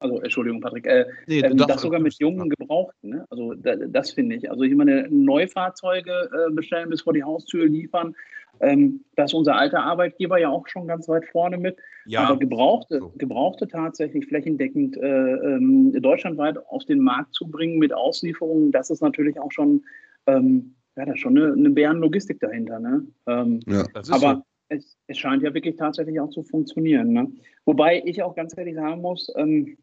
[0.00, 0.86] Also, Entschuldigung, Patrick.
[0.86, 3.10] Äh, nee, ähm, das sogar mit jungen Gebrauchten.
[3.10, 3.24] Ne?
[3.30, 4.50] Also, da, das finde ich.
[4.50, 8.14] Also, ich meine, Neufahrzeuge äh, bestellen, bis vor die Haustür liefern.
[8.60, 11.76] Ähm, da ist unser alter Arbeitgeber ja auch schon ganz weit vorne mit.
[12.06, 12.24] Ja.
[12.24, 13.12] Aber Gebrauchte, so.
[13.16, 19.02] Gebrauchte tatsächlich flächendeckend äh, ähm, deutschlandweit auf den Markt zu bringen mit Auslieferungen, das ist
[19.02, 19.84] natürlich auch schon,
[20.26, 22.80] ähm, ja, das ist schon eine, eine Bärenlogistik dahinter.
[22.80, 23.06] Ne?
[23.26, 24.42] Ähm, ja, aber so.
[24.70, 27.12] es, es, scheint ja wirklich tatsächlich auch zu funktionieren.
[27.12, 27.30] Ne?
[27.64, 29.76] Wobei ich auch ganz ehrlich sagen muss, ähm,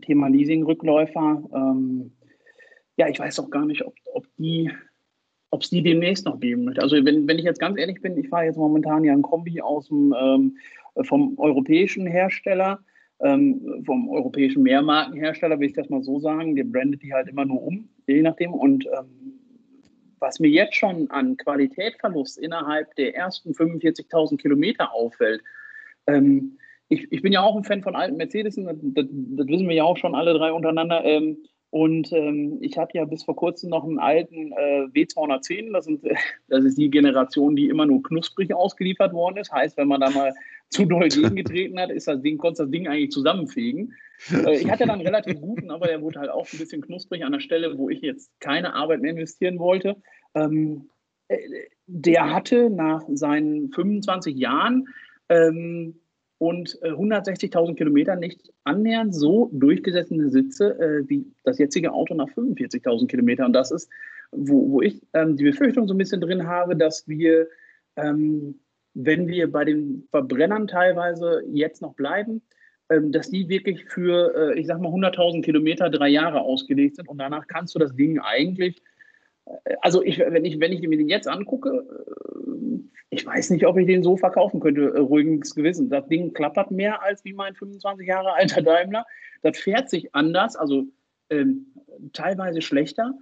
[0.00, 1.42] Thema Leasing-Rückläufer.
[1.54, 2.12] Ähm,
[2.96, 4.70] ja, ich weiß auch gar nicht, ob, ob die
[5.52, 6.80] ob es die demnächst noch geben möchte.
[6.80, 9.60] Also wenn, wenn ich jetzt ganz ehrlich bin, ich fahre jetzt momentan ja ein Kombi
[9.60, 10.56] aus dem, ähm,
[11.04, 12.80] vom europäischen Hersteller,
[13.20, 16.56] ähm, vom europäischen Mehrmarkenhersteller, will ich das mal so sagen.
[16.56, 18.54] Der brandet die halt immer nur um, je nachdem.
[18.54, 19.38] Und ähm,
[20.18, 25.42] was mir jetzt schon an Qualitätverlust innerhalb der ersten 45.000 Kilometer auffällt,
[26.06, 26.56] ähm,
[26.92, 29.74] ich, ich bin ja auch ein Fan von alten Mercedes, das, das, das wissen wir
[29.74, 31.04] ja auch schon alle drei untereinander.
[31.04, 31.38] Ähm,
[31.70, 35.72] und ähm, ich hatte ja bis vor kurzem noch einen alten äh, W210.
[35.72, 36.04] Das, sind,
[36.48, 39.50] das ist die Generation, die immer nur knusprig ausgeliefert worden ist.
[39.50, 40.34] Heißt, wenn man da mal
[40.68, 43.94] zu doll gegengetreten hat, ist das Ding, konnte das Ding eigentlich zusammenfegen.
[44.30, 47.24] Äh, ich hatte dann einen relativ guten, aber der wurde halt auch ein bisschen knusprig
[47.24, 49.96] an der Stelle, wo ich jetzt keine Arbeit mehr investieren wollte.
[50.34, 50.90] Ähm,
[51.28, 51.38] äh,
[51.86, 54.88] der hatte nach seinen 25 Jahren
[55.30, 56.01] ähm,
[56.42, 62.28] und äh, 160.000 Kilometer nicht annähernd so durchgesetzene Sitze äh, wie das jetzige Auto nach
[62.30, 63.46] 45.000 Kilometern.
[63.46, 63.88] Und das ist,
[64.32, 67.46] wo, wo ich ähm, die Befürchtung so ein bisschen drin habe, dass wir,
[67.94, 68.58] ähm,
[68.94, 72.42] wenn wir bei den Verbrennern teilweise jetzt noch bleiben,
[72.90, 77.08] ähm, dass die wirklich für, äh, ich sag mal, 100.000 Kilometer drei Jahre ausgelegt sind.
[77.08, 78.82] Und danach kannst du das Ding eigentlich
[79.46, 82.41] äh, also ich, wenn ich, wenn ich mir den jetzt angucke, äh,
[83.12, 85.90] ich weiß nicht, ob ich den so verkaufen könnte, äh, ruhiges Gewissen.
[85.90, 89.04] Das Ding klappert mehr als wie mein 25 Jahre alter Daimler.
[89.42, 90.84] Das fährt sich anders, also
[91.28, 91.66] ähm,
[92.14, 93.12] teilweise schlechter.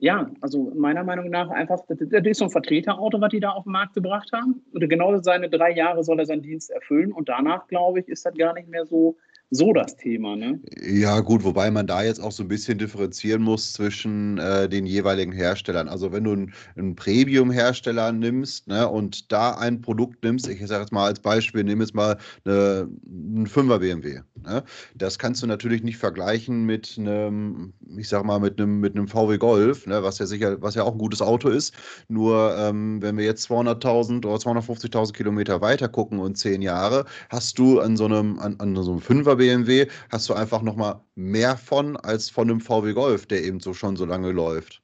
[0.00, 3.52] Ja, also meiner Meinung nach einfach, das, das ist so ein Vertreterauto, was die da
[3.52, 4.62] auf den Markt gebracht haben.
[4.72, 7.10] Und genau seine drei Jahre soll er seinen Dienst erfüllen.
[7.10, 9.16] Und danach, glaube ich, ist das gar nicht mehr so,
[9.50, 10.60] so das Thema, ne?
[10.82, 14.84] Ja, gut, wobei man da jetzt auch so ein bisschen differenzieren muss zwischen äh, den
[14.84, 15.88] jeweiligen Herstellern.
[15.88, 20.92] Also wenn du einen, Premium-Hersteller nimmst ne, und da ein Produkt nimmst, ich sage jetzt
[20.92, 24.20] mal als Beispiel, nimm jetzt mal eine, einen 5er BMW.
[24.44, 24.62] Ne?
[24.94, 29.08] Das kannst du natürlich nicht vergleichen mit einem, ich sag mal, mit einem, mit einem
[29.08, 31.72] VW Golf, ne, was ja sicher, was ja auch ein gutes Auto ist.
[32.08, 37.58] Nur ähm, wenn wir jetzt 200.000 oder 250.000 Kilometer weiter gucken und zehn Jahre, hast
[37.58, 41.56] du an so einem, an, an so einem 5er BMW hast du einfach nochmal mehr
[41.56, 44.82] von als von einem VW Golf, der eben so schon so lange läuft.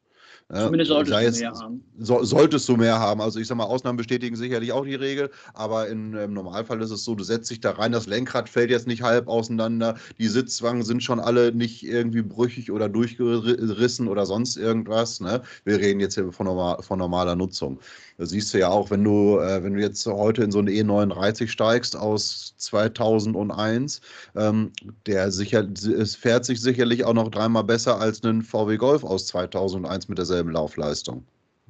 [0.52, 1.84] Zumindest solltest du mehr haben.
[1.98, 3.20] So, solltest du mehr haben.
[3.20, 6.90] Also ich sag mal, Ausnahmen bestätigen sicherlich auch die Regel, aber in, im Normalfall ist
[6.90, 10.28] es so, du setzt dich da rein, das Lenkrad fällt jetzt nicht halb auseinander, die
[10.28, 15.20] Sitzwangen sind schon alle nicht irgendwie brüchig oder durchgerissen oder sonst irgendwas.
[15.20, 15.42] Ne?
[15.64, 17.80] Wir reden jetzt hier von, normal, von normaler Nutzung.
[18.16, 20.68] Das siehst du ja auch, wenn du, äh, wenn du jetzt heute in so einen
[20.68, 24.00] E39 steigst aus 2001,
[24.36, 24.72] ähm,
[25.06, 29.26] der sicher, es fährt sich sicherlich auch noch dreimal besser als ein VW Golf aus
[29.26, 31.26] 2001 mit derselben Laufleistung.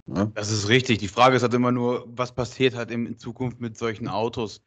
[0.06, 0.26] Ja?
[0.34, 0.98] Das ist richtig.
[0.98, 4.60] Die Frage ist halt immer nur, was passiert halt in Zukunft mit solchen Autos?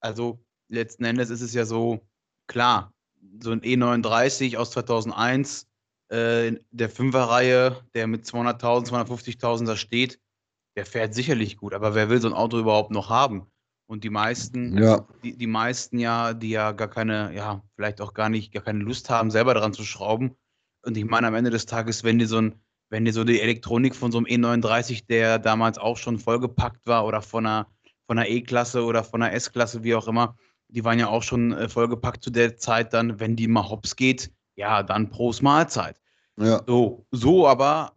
[0.00, 2.00] Also letzten Endes ist es ja so,
[2.48, 2.92] klar,
[3.40, 5.68] so ein E39 aus 2001,
[6.08, 10.20] äh, der Fünferreihe, der mit 200.000, 250.000 da steht,
[10.76, 13.46] der fährt sicherlich gut, aber wer will so ein Auto überhaupt noch haben?
[13.86, 15.06] Und die meisten, ja.
[15.22, 18.80] die, die meisten ja, die ja gar keine, ja, vielleicht auch gar nicht, gar keine
[18.80, 20.36] Lust haben, selber daran zu schrauben.
[20.84, 22.60] Und ich meine, am Ende des Tages, wenn die so ein,
[22.90, 27.06] wenn dir so die Elektronik von so einem E39, der damals auch schon vollgepackt war,
[27.06, 27.66] oder von einer,
[28.06, 30.36] von einer E-Klasse oder von einer S-Klasse, wie auch immer,
[30.68, 33.94] die waren ja auch schon äh, vollgepackt zu der Zeit dann, wenn die mal hops
[33.94, 36.00] geht, ja, dann pros Mahlzeit.
[36.38, 36.62] Ja.
[36.66, 37.96] So, so aber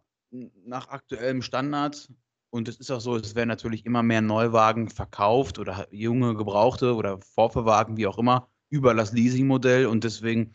[0.64, 2.08] nach aktuellem Standard
[2.50, 6.94] und es ist auch so, es werden natürlich immer mehr Neuwagen verkauft oder junge Gebrauchte
[6.94, 9.86] oder Vorverwagen, wie auch immer, über das Leasingmodell.
[9.86, 10.54] Und deswegen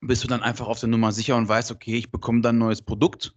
[0.00, 2.60] bist du dann einfach auf der Nummer sicher und weißt, okay, ich bekomme dann ein
[2.60, 3.34] neues Produkt.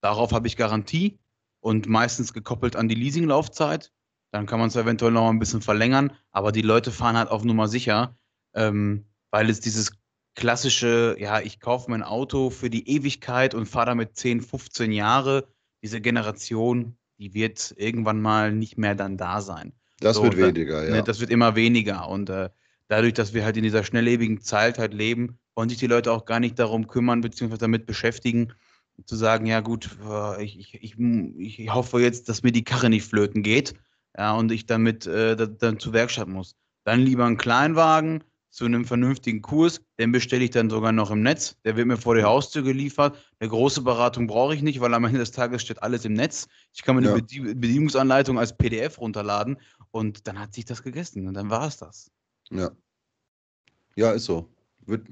[0.00, 1.18] Darauf habe ich Garantie
[1.60, 3.92] und meistens gekoppelt an die Leasinglaufzeit.
[4.32, 7.44] Dann kann man es eventuell noch ein bisschen verlängern, aber die Leute fahren halt auf
[7.44, 8.16] Nummer sicher,
[8.54, 9.92] ähm, weil es dieses
[10.34, 15.48] klassische, ja, ich kaufe mein Auto für die Ewigkeit und fahre damit 10, 15 Jahre.
[15.82, 19.72] Diese Generation die wird irgendwann mal nicht mehr dann da sein.
[20.00, 20.96] Das so, wird weniger, ja.
[20.96, 22.08] Ne, das wird immer weniger.
[22.08, 22.50] Und äh,
[22.86, 26.24] dadurch, dass wir halt in dieser schnelllebigen Zeit halt leben, wollen sich die Leute auch
[26.24, 28.52] gar nicht darum kümmern, beziehungsweise damit beschäftigen,
[29.04, 32.88] zu sagen, ja gut, äh, ich, ich, ich, ich hoffe jetzt, dass mir die Karre
[32.90, 33.74] nicht flöten geht
[34.16, 36.56] ja, und ich damit äh, dann zur Werkstatt muss.
[36.84, 39.80] Dann lieber einen Kleinwagen, zu einem vernünftigen Kurs.
[39.98, 41.56] Den bestelle ich dann sogar noch im Netz.
[41.64, 43.16] Der wird mir vor die Haustür geliefert.
[43.40, 46.48] Eine große Beratung brauche ich nicht, weil am Ende des Tages steht alles im Netz.
[46.72, 47.12] Ich kann mir ja.
[47.12, 47.22] eine
[47.54, 49.58] Bedienungsanleitung als PDF runterladen
[49.90, 52.10] und dann hat sich das gegessen und dann war es das.
[52.50, 52.70] Ja.
[53.96, 54.48] Ja, ist so.
[54.86, 55.06] Wird...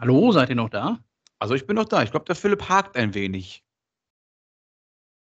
[0.00, 1.02] Hallo, seid ihr noch da?
[1.38, 2.02] Also ich bin noch da.
[2.02, 3.64] Ich glaube, der Philipp hakt ein wenig.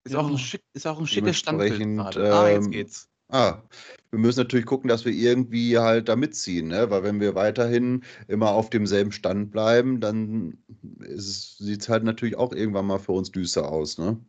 [0.04, 0.20] Ist, ja.
[0.20, 2.34] auch, ein schick, ist auch ein schickes Standbild gerade.
[2.34, 3.09] ah, jetzt ähm, geht's.
[3.29, 3.62] Ah,
[4.11, 6.91] wir müssen natürlich gucken, dass wir irgendwie halt da mitziehen, ne?
[6.91, 10.59] Weil wenn wir weiterhin immer auf demselben Stand bleiben, dann
[11.01, 14.20] sieht es halt natürlich auch irgendwann mal für uns düster aus, ne?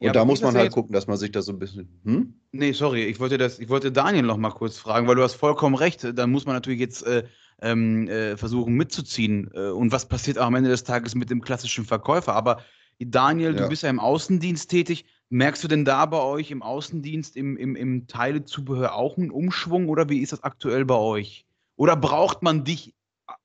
[0.00, 1.88] Und ja, da muss man halt gucken, dass man sich da so ein bisschen.
[2.04, 2.34] Hm?
[2.52, 5.34] Nee, sorry, ich wollte das, ich wollte Daniel noch mal kurz fragen, weil du hast
[5.34, 6.06] vollkommen recht.
[6.14, 7.24] Da muss man natürlich jetzt äh,
[7.60, 9.50] ähm, äh, versuchen mitzuziehen.
[9.54, 12.34] Äh, und was passiert auch am Ende des Tages mit dem klassischen Verkäufer?
[12.34, 12.62] Aber
[13.00, 13.62] Daniel, ja.
[13.62, 15.04] du bist ja im Außendienst tätig.
[15.30, 19.88] Merkst du denn da bei euch im Außendienst, im, im, im Teilezubehör auch einen Umschwung
[19.88, 21.44] oder wie ist das aktuell bei euch?
[21.76, 22.94] Oder braucht man dich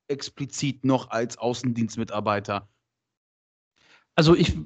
[0.07, 2.67] explizit noch als Außendienstmitarbeiter?
[4.15, 4.57] Also ich,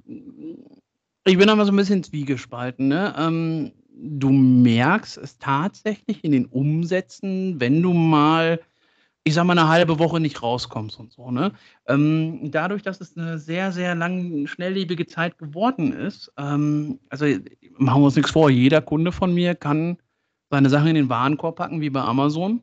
[1.26, 2.88] ich bin aber so ein bisschen zwiegespalten.
[2.88, 3.16] Ne?
[3.18, 8.60] Ähm, du merkst es tatsächlich in den Umsätzen, wenn du mal
[9.28, 11.52] ich sag mal, eine halbe Woche nicht rauskommst und so, ne?
[11.86, 17.26] Ähm, dadurch, dass es eine sehr, sehr lang, schnelllebige Zeit geworden ist, ähm, also
[17.78, 19.98] machen wir uns nichts vor, jeder Kunde von mir kann
[20.50, 22.62] seine Sachen in den Warenkorb packen, wie bei Amazon,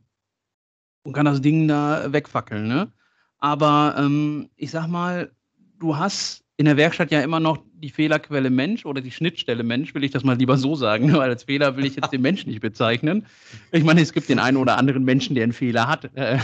[1.02, 2.90] und kann das Ding da wegfackeln, ne?
[3.38, 5.30] Aber ähm, ich sag mal,
[5.78, 9.94] du hast in der Werkstatt ja immer noch die Fehlerquelle Mensch oder die Schnittstelle Mensch,
[9.94, 12.50] will ich das mal lieber so sagen, weil als Fehler will ich jetzt den Menschen
[12.50, 13.26] nicht bezeichnen.
[13.72, 16.14] Ich meine, es gibt den einen oder anderen Menschen, der einen Fehler hat.
[16.14, 16.38] Äh,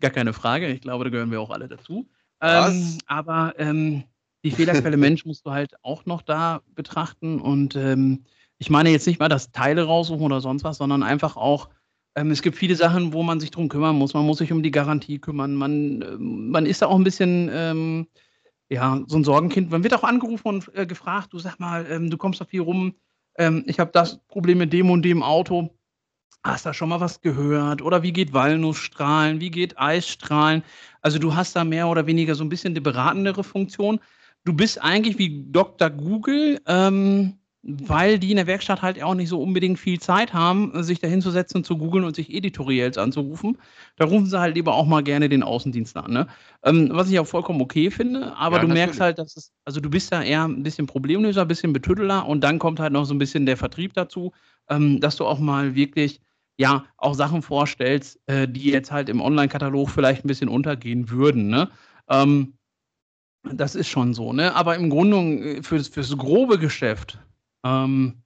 [0.00, 0.68] gar keine Frage.
[0.68, 2.06] Ich glaube, da gehören wir auch alle dazu.
[2.40, 4.04] Ähm, aber ähm,
[4.44, 7.40] die Fehlerquelle Mensch musst du halt auch noch da betrachten.
[7.40, 8.24] Und ähm,
[8.58, 11.70] ich meine jetzt nicht mal das Teile raussuchen oder sonst was, sondern einfach auch,
[12.14, 14.14] ähm, es gibt viele Sachen, wo man sich drum kümmern muss.
[14.14, 15.54] Man muss sich um die Garantie kümmern.
[15.54, 18.06] Man, äh, man ist da auch ein bisschen ähm,
[18.68, 19.70] ja, so ein Sorgenkind.
[19.70, 22.62] Man wird auch angerufen und äh, gefragt, du sag mal, ähm, du kommst doch viel
[22.62, 22.94] rum,
[23.36, 25.76] ähm, ich habe das Problem mit dem und dem Auto.
[26.42, 27.80] Hast du da schon mal was gehört?
[27.80, 29.40] Oder wie geht Walnussstrahlen?
[29.40, 30.62] Wie geht Eisstrahlen?
[31.00, 33.98] Also du hast da mehr oder weniger so ein bisschen die beratendere Funktion.
[34.44, 35.88] Du bist eigentlich wie Dr.
[35.88, 40.82] Google, ähm, weil die in der Werkstatt halt auch nicht so unbedingt viel Zeit haben,
[40.82, 43.56] sich da hinzusetzen, zu googeln und sich Editorials anzurufen.
[43.96, 46.12] Da rufen sie halt lieber auch mal gerne den Außendienst an.
[46.12, 46.26] Ne?
[46.62, 49.80] Ähm, was ich auch vollkommen okay finde, aber ja, du merkst halt, dass es, also
[49.80, 53.06] du bist da eher ein bisschen Problemlöser, ein bisschen Betüdeler und dann kommt halt noch
[53.06, 54.32] so ein bisschen der Vertrieb dazu,
[54.68, 56.20] ähm, dass du auch mal wirklich
[56.58, 61.48] ja auch Sachen vorstellst, äh, die jetzt halt im Online-Katalog vielleicht ein bisschen untergehen würden.
[61.48, 61.70] Ne?
[62.10, 62.54] Ähm,
[63.52, 64.54] das ist schon so, ne?
[64.54, 65.16] Aber im Grunde
[65.56, 67.18] äh, fürs, fürs grobe Geschäft,
[67.64, 68.22] ähm,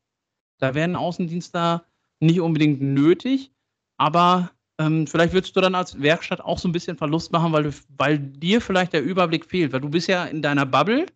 [0.59, 1.84] da werden Außendienstler
[2.20, 3.53] nicht unbedingt nötig,
[3.97, 7.64] aber ähm, vielleicht würdest du dann als Werkstatt auch so ein bisschen Verlust machen, weil,
[7.64, 11.07] du, weil dir vielleicht der Überblick fehlt, weil du bist ja in deiner Bubble,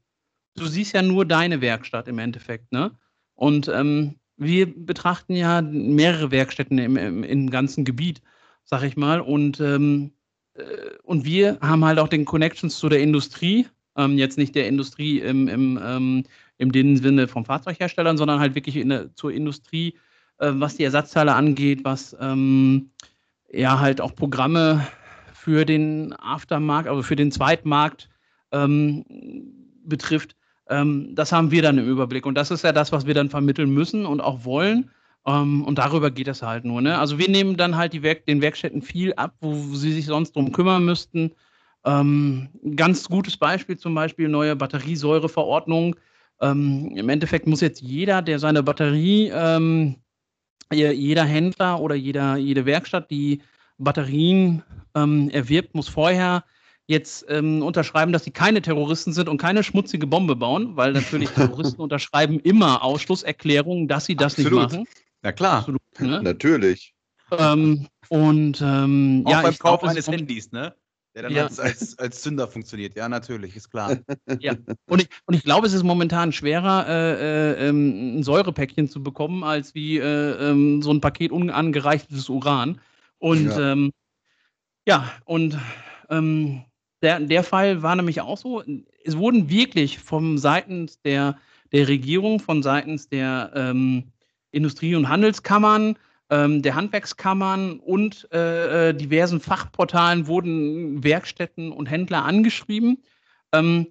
[0.56, 2.92] du siehst ja nur deine Werkstatt im Endeffekt, ne?
[3.34, 8.20] Und ähm, wir betrachten ja mehrere Werkstätten im, im, im ganzen Gebiet,
[8.64, 10.12] sag ich mal, und, ähm,
[10.54, 10.62] äh,
[11.02, 13.66] und wir haben halt auch den Connections zu der Industrie,
[13.96, 16.24] ähm, jetzt nicht der Industrie im, im, ähm,
[16.58, 19.98] im Sinne von Fahrzeugherstellern, sondern halt wirklich in der, zur Industrie,
[20.38, 22.90] äh, was die Ersatzteile angeht, was ähm,
[23.50, 24.86] ja halt auch Programme
[25.32, 28.08] für den Aftermarkt, also für den Zweitmarkt
[28.52, 29.04] ähm,
[29.84, 30.36] betrifft.
[30.68, 32.26] Ähm, das haben wir dann im Überblick.
[32.26, 34.90] Und das ist ja das, was wir dann vermitteln müssen und auch wollen.
[35.24, 36.82] Um, ähm, und darüber geht es halt nur.
[36.82, 36.98] Ne?
[36.98, 40.34] Also wir nehmen dann halt die Werk den Werkstätten viel ab, wo sie sich sonst
[40.34, 41.30] drum kümmern müssten.
[41.84, 45.94] Ähm, ganz gutes Beispiel zum Beispiel neue Batteriesäureverordnung.
[46.42, 49.96] Ähm, Im Endeffekt muss jetzt jeder, der seine Batterie ähm,
[50.72, 53.42] jeder Händler oder jeder, jede Werkstatt, die
[53.78, 54.62] Batterien
[54.94, 56.44] ähm, erwirbt, muss vorher
[56.86, 61.30] jetzt ähm, unterschreiben, dass sie keine Terroristen sind und keine schmutzige Bombe bauen, weil natürlich
[61.34, 64.52] Terroristen unterschreiben immer Ausschlusserklärungen, dass sie das Absolut.
[64.52, 64.84] nicht machen.
[65.22, 65.58] Ja klar.
[65.58, 66.22] Absolut, ne?
[66.22, 66.94] Natürlich.
[67.30, 70.74] Ähm, und ähm, Auch ja, beim Kauf eines Handys, ne?
[71.14, 71.44] Der dann ja.
[71.44, 72.96] als, als, als Zünder funktioniert.
[72.96, 73.98] Ja, natürlich, ist klar.
[74.40, 74.54] Ja.
[74.86, 79.02] Und ich, und ich glaube, es ist momentan schwerer, äh, äh, ähm, ein Säurepäckchen zu
[79.02, 82.80] bekommen, als wie äh, ähm, so ein Paket unangereichtes Uran.
[83.18, 83.92] Und ja, ähm,
[84.86, 85.58] ja und
[86.08, 86.64] ähm,
[87.02, 88.62] der, der Fall war nämlich auch so.
[89.04, 91.36] Es wurden wirklich vom seitens der,
[91.72, 94.12] der Regierung, von seitens der ähm,
[94.50, 95.96] Industrie- und Handelskammern,
[96.32, 103.02] ähm, der Handwerkskammern und äh, äh, diversen Fachportalen wurden Werkstätten und Händler angeschrieben.
[103.52, 103.88] Ähm,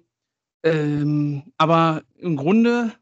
[0.64, 2.92] ähm, aber im Grunde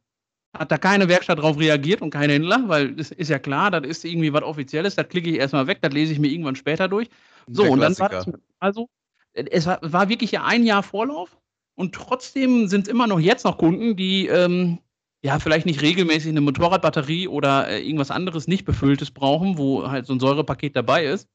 [0.52, 3.86] hat da keine Werkstatt darauf reagiert und kein Händler, weil das ist ja klar, das
[3.86, 6.86] ist irgendwie was Offizielles, das klicke ich erstmal weg, das lese ich mir irgendwann später
[6.88, 7.08] durch.
[7.46, 8.26] So, und dann war das
[8.58, 8.90] also,
[9.32, 11.38] es war, war, wirklich ja ein Jahr Vorlauf
[11.76, 14.80] und trotzdem sind es immer noch jetzt noch Kunden, die ähm,
[15.22, 20.06] ja, vielleicht nicht regelmäßig eine Motorradbatterie oder äh, irgendwas anderes nicht befülltes brauchen, wo halt
[20.06, 21.28] so ein Säurepaket dabei ist.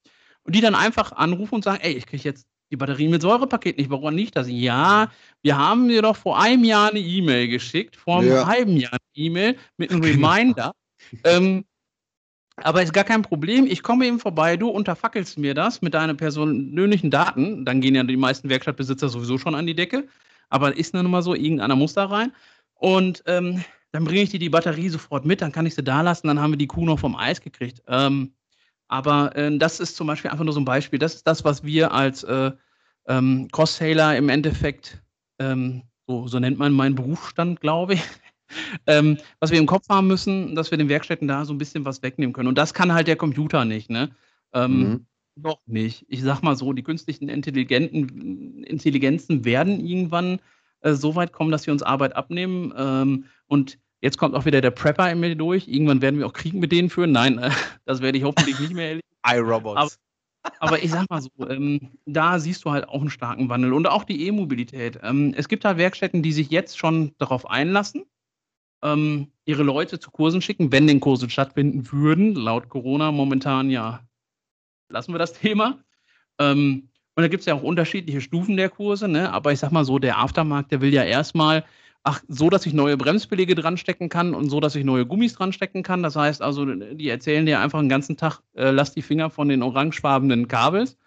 [0.43, 3.77] Und die dann einfach anrufen und sagen, ey, ich kriege jetzt die Batterie mit Säurepaket
[3.77, 3.89] nicht.
[3.89, 4.47] Warum nicht das?
[4.49, 5.11] Ja,
[5.43, 8.47] wir haben dir doch vor einem Jahr eine E-Mail geschickt, vor einem ja.
[8.47, 10.27] halben Jahr eine E-Mail mit einem genau.
[10.29, 10.71] Reminder.
[11.23, 11.65] ähm,
[12.57, 13.67] aber ist gar kein Problem.
[13.67, 17.65] Ich komme eben vorbei, du unterfackelst mir das mit deinen persönlichen Daten.
[17.65, 20.07] Dann gehen ja die meisten Werkstattbesitzer sowieso schon an die Decke.
[20.49, 22.31] Aber ist nun mal so, irgendeiner muss da rein.
[22.76, 26.01] Und ähm, dann bringe ich dir die Batterie sofort mit, dann kann ich sie da
[26.01, 27.82] lassen, dann haben wir die Kuh noch vom Eis gekriegt.
[27.88, 28.34] Ähm,
[28.88, 30.99] aber äh, das ist zum Beispiel einfach nur so ein Beispiel.
[30.99, 32.51] Das ist das, was wir als äh,
[33.07, 35.01] ähm, Cross-Sailor im Endeffekt,
[35.39, 38.03] ähm, so, so, nennt man meinen Berufsstand, glaube ich,
[38.88, 41.86] ähm, was wir im Kopf haben müssen, dass wir den Werkstätten da so ein bisschen
[41.86, 42.49] was wegnehmen können.
[42.49, 44.11] Und das kann halt der Computer nicht, ne?
[44.53, 45.05] Ähm, mhm.
[45.38, 46.05] Noch nicht.
[46.07, 50.39] Ich sag mal so, die künstlichen Intelligenten, Intelligenzen werden irgendwann
[50.86, 52.73] äh, so weit kommen, dass sie uns Arbeit abnehmen.
[52.77, 55.67] Ähm, und jetzt kommt auch wieder der Prepper in mir durch.
[55.67, 57.11] Irgendwann werden wir auch Krieg mit denen führen.
[57.11, 57.49] Nein, äh,
[57.86, 59.07] das werde ich hoffentlich nicht mehr erleben.
[59.27, 59.99] iRobots.
[60.43, 63.73] Aber, aber ich sag mal so, ähm, da siehst du halt auch einen starken Wandel
[63.73, 64.99] und auch die E-Mobilität.
[65.01, 68.05] Ähm, es gibt halt Werkstätten, die sich jetzt schon darauf einlassen,
[68.83, 72.36] ähm, ihre Leute zu Kursen schicken, wenn den Kurse stattfinden würden.
[72.36, 74.01] Laut Corona momentan ja,
[74.89, 75.79] lassen wir das Thema.
[76.38, 79.32] Ähm, und da gibt es ja auch unterschiedliche Stufen der Kurse, ne?
[79.32, 81.63] aber ich sag mal so, der Aftermarkt, der will ja erstmal,
[82.03, 85.34] ach, so, dass ich neue Bremsbeläge dran stecken kann und so, dass ich neue Gummis
[85.34, 86.03] dran stecken kann.
[86.03, 89.47] Das heißt also, die erzählen dir einfach den ganzen Tag, äh, lass die Finger von
[89.47, 90.97] den orangefarbenen Kabels,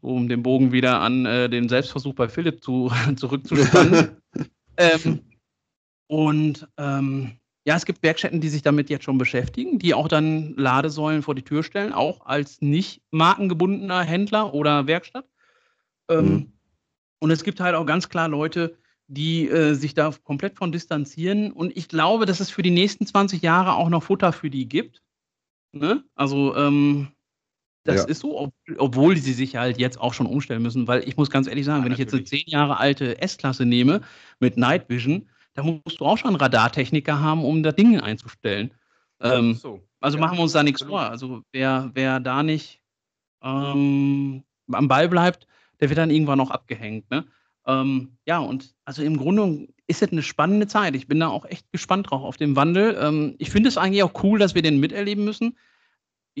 [0.00, 4.16] um den Bogen wieder an äh, den Selbstversuch bei Philipp zu, zurückzuspannen.
[4.76, 5.20] ähm,
[6.08, 10.54] und ähm, ja, es gibt Werkstätten, die sich damit jetzt schon beschäftigen, die auch dann
[10.56, 15.26] Ladesäulen vor die Tür stellen, auch als nicht markengebundener Händler oder Werkstatt.
[16.08, 16.52] Ähm, mhm.
[17.18, 21.52] Und es gibt halt auch ganz klar Leute, die äh, sich da komplett von distanzieren.
[21.52, 24.68] Und ich glaube, dass es für die nächsten 20 Jahre auch noch Futter für die
[24.68, 25.02] gibt.
[25.72, 26.02] Ne?
[26.14, 27.08] Also, ähm,
[27.84, 28.04] das ja.
[28.08, 31.30] ist so, ob, obwohl sie sich halt jetzt auch schon umstellen müssen, weil ich muss
[31.30, 32.12] ganz ehrlich sagen, ja, wenn natürlich.
[32.12, 34.02] ich jetzt eine 10 Jahre alte S-Klasse nehme
[34.38, 38.72] mit Night Vision, da musst du auch schon Radartechniker haben, um da Dinge einzustellen.
[39.20, 39.80] Ähm, so.
[40.00, 41.00] Also ja, machen wir uns da nichts vor.
[41.00, 42.80] Also wer, wer da nicht
[43.42, 45.46] ähm, am Ball bleibt,
[45.80, 47.10] der wird dann irgendwann noch abgehängt.
[47.10, 47.24] Ne?
[47.66, 50.94] Ähm, ja, und also im Grunde ist es eine spannende Zeit.
[50.94, 52.96] Ich bin da auch echt gespannt drauf auf den Wandel.
[53.00, 55.56] Ähm, ich finde es eigentlich auch cool, dass wir den miterleben müssen.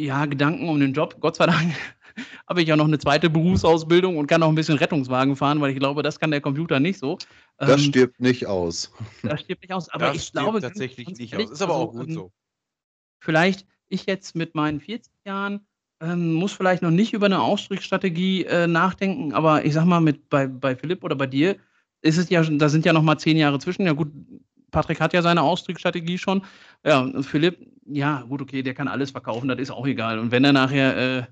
[0.04, 1.16] Ja, Gedanken um den Job.
[1.20, 1.74] Gott sei Dank
[2.48, 5.70] habe ich ja noch eine zweite Berufsausbildung und kann auch ein bisschen Rettungswagen fahren, weil
[5.70, 7.18] ich glaube, das kann der Computer nicht so.
[7.56, 8.92] Das ähm, stirbt nicht aus.
[9.22, 11.50] Das stirbt nicht aus, aber das ich glaube tatsächlich nicht aus.
[11.50, 12.32] Ist aber auch gut so.
[13.22, 15.66] Vielleicht ich jetzt mit meinen 40 Jahren
[16.00, 20.28] ähm, muss vielleicht noch nicht über eine Ausstiegsstrategie äh, nachdenken, aber ich sag mal, mit
[20.30, 21.56] bei, bei Philipp oder bei dir
[22.02, 23.84] ist es ja, da sind ja noch mal zehn Jahre zwischen.
[23.84, 24.10] Ja gut,
[24.70, 26.42] Patrick hat ja seine Ausstiegsstrategie schon.
[26.84, 30.18] Ja, und Philipp, ja gut, okay, der kann alles verkaufen, das ist auch egal.
[30.18, 31.22] Und wenn er nachher, äh,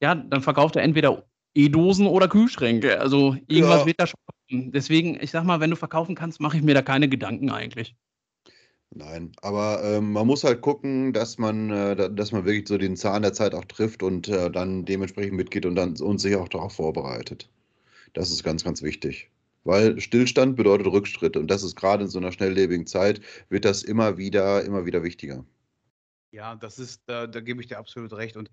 [0.00, 1.24] ja, dann verkauft er entweder
[1.54, 3.00] E-Dosen oder Kühlschränke.
[3.00, 3.86] Also irgendwas ja.
[3.86, 4.72] wird da schon kommen.
[4.72, 7.94] Deswegen, ich sag mal, wenn du verkaufen kannst, mache ich mir da keine Gedanken eigentlich.
[8.96, 12.96] Nein, aber ähm, man muss halt gucken, dass man, äh, dass man wirklich so den
[12.96, 16.48] Zahn der Zeit auch trifft und äh, dann dementsprechend mitgeht und dann und sich auch
[16.48, 17.48] darauf vorbereitet.
[18.12, 19.30] Das ist ganz, ganz wichtig.
[19.64, 23.82] Weil Stillstand bedeutet Rückschritt und das ist gerade in so einer schnelllebigen Zeit, wird das
[23.82, 25.44] immer wieder, immer wieder wichtiger.
[26.32, 28.36] Ja, das ist, da, da gebe ich dir absolut recht.
[28.36, 28.50] Und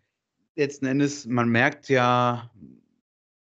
[0.56, 2.50] letzten Endes, man merkt ja,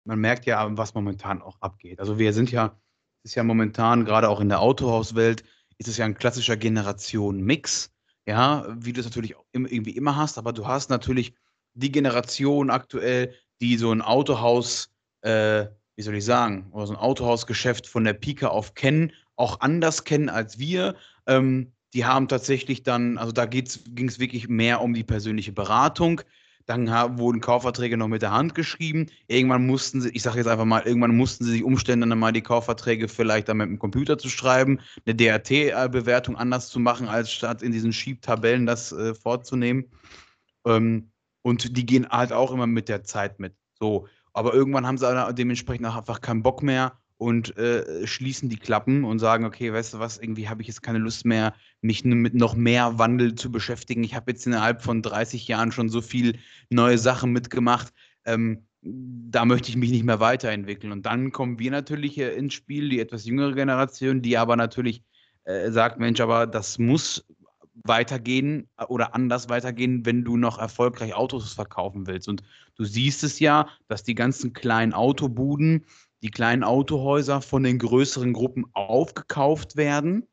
[0.04, 1.98] man merkt ja, was momentan auch abgeht.
[1.98, 2.78] Also wir sind ja,
[3.24, 5.42] ist ja momentan gerade auch in der Autohauswelt,
[5.78, 7.92] ist es ja ein klassischer Generation-Mix,
[8.26, 11.34] ja, wie du es natürlich irgendwie immer hast, aber du hast natürlich
[11.74, 14.90] die Generation aktuell, die so ein Autohaus,
[15.22, 15.66] äh,
[15.96, 20.04] wie soll ich sagen, oder so ein Autohausgeschäft von der Pike auf kennen, auch anders
[20.04, 20.94] kennen als wir.
[21.26, 26.20] Ähm, die haben tatsächlich dann, also da ging es wirklich mehr um die persönliche Beratung.
[26.66, 26.88] Dann
[27.18, 29.06] wurden Kaufverträge noch mit der Hand geschrieben.
[29.28, 32.32] Irgendwann mussten sie, ich sage jetzt einfach mal, irgendwann mussten sie sich umstellen, dann mal
[32.32, 37.32] die Kaufverträge vielleicht dann mit dem Computer zu schreiben, eine DRT-Bewertung anders zu machen, als
[37.32, 39.86] statt in diesen Schiebtabellen das äh, vorzunehmen.
[40.66, 43.54] Ähm, und die gehen halt auch immer mit der Zeit mit.
[43.78, 44.08] So.
[44.36, 49.04] Aber irgendwann haben sie dementsprechend auch einfach keinen Bock mehr und äh, schließen die Klappen
[49.04, 52.34] und sagen, okay, weißt du was, irgendwie habe ich jetzt keine Lust mehr, mich mit
[52.34, 54.04] noch mehr Wandel zu beschäftigen.
[54.04, 57.94] Ich habe jetzt innerhalb von 30 Jahren schon so viel neue Sachen mitgemacht.
[58.26, 60.92] Ähm, da möchte ich mich nicht mehr weiterentwickeln.
[60.92, 65.02] Und dann kommen wir natürlich ins Spiel, die etwas jüngere Generation, die aber natürlich
[65.44, 67.24] äh, sagt, Mensch, aber das muss
[67.84, 72.28] weitergehen oder anders weitergehen, wenn du noch erfolgreich Autos verkaufen willst.
[72.28, 72.42] Und
[72.76, 75.84] du siehst es ja, dass die ganzen kleinen Autobuden,
[76.22, 80.26] die kleinen Autohäuser von den größeren Gruppen aufgekauft werden,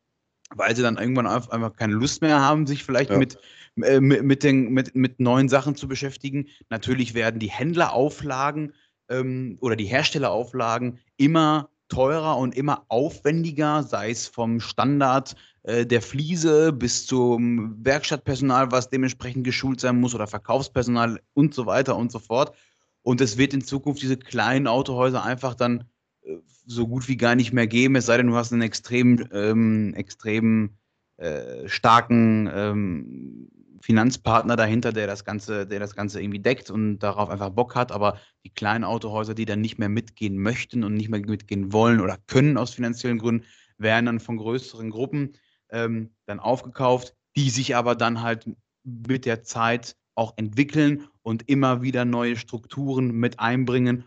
[0.54, 3.18] weil sie dann irgendwann einfach keine Lust mehr haben, sich vielleicht ja.
[3.18, 3.38] mit,
[3.82, 6.46] äh, mit, mit, den, mit, mit neuen Sachen zu beschäftigen.
[6.70, 8.72] Natürlich werden die Händlerauflagen
[9.08, 16.02] ähm, oder die Herstellerauflagen immer teurer und immer aufwendiger, sei es vom Standard äh, der
[16.02, 22.12] Fliese bis zum Werkstattpersonal, was dementsprechend geschult sein muss oder Verkaufspersonal und so weiter und
[22.12, 22.54] so fort.
[23.02, 25.84] Und es wird in Zukunft diese kleinen Autohäuser einfach dann
[26.22, 26.36] äh,
[26.66, 29.94] so gut wie gar nicht mehr geben, es sei denn, du hast einen extrem, ähm,
[29.94, 30.76] extrem
[31.16, 33.48] äh, starken ähm,
[33.80, 37.92] Finanzpartner dahinter, der das Ganze, der das Ganze irgendwie deckt und darauf einfach Bock hat.
[37.92, 42.00] Aber die kleinen Autohäuser, die dann nicht mehr mitgehen möchten und nicht mehr mitgehen wollen
[42.00, 43.44] oder können aus finanziellen Gründen,
[43.78, 45.34] werden dann von größeren Gruppen
[45.70, 48.48] ähm, dann aufgekauft, die sich aber dann halt
[48.84, 54.06] mit der Zeit auch entwickeln und immer wieder neue Strukturen mit einbringen,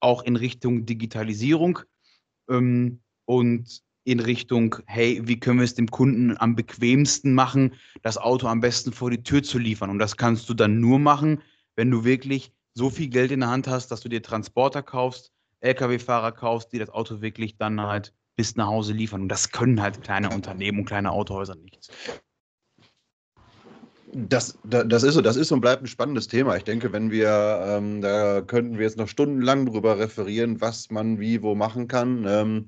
[0.00, 1.80] auch in Richtung Digitalisierung
[2.48, 8.16] ähm, und in Richtung, hey, wie können wir es dem Kunden am bequemsten machen, das
[8.16, 9.90] Auto am besten vor die Tür zu liefern.
[9.90, 11.42] Und das kannst du dann nur machen,
[11.76, 15.32] wenn du wirklich so viel Geld in der Hand hast, dass du dir Transporter kaufst,
[15.60, 19.20] Lkw-Fahrer kaufst, die das Auto wirklich dann halt bis nach Hause liefern.
[19.20, 21.92] Und das können halt kleine Unternehmen und kleine Autohäuser nicht.
[24.14, 26.56] Das, das, ist so, das ist und bleibt ein spannendes Thema.
[26.56, 31.20] Ich denke, wenn wir, ähm, da könnten wir jetzt noch stundenlang drüber referieren, was man
[31.20, 32.24] wie wo machen kann.
[32.26, 32.66] Ähm,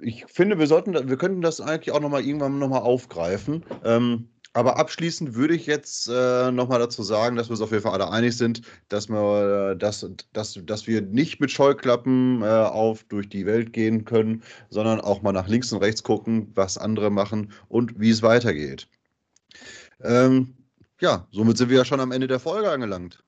[0.00, 3.66] ich finde, wir sollten, wir könnten das eigentlich auch nochmal irgendwann nochmal aufgreifen.
[3.84, 7.82] Ähm, aber abschließend würde ich jetzt äh, nochmal dazu sagen, dass wir uns auf jeden
[7.82, 12.46] Fall alle einig sind, dass wir, äh, dass, dass, dass wir nicht mit Scheuklappen äh,
[12.46, 16.76] auf durch die Welt gehen können, sondern auch mal nach links und rechts gucken, was
[16.76, 18.88] andere machen und wie es weitergeht.
[20.02, 20.54] Ähm,
[21.00, 23.24] ja, somit sind wir ja schon am Ende der Folge angelangt.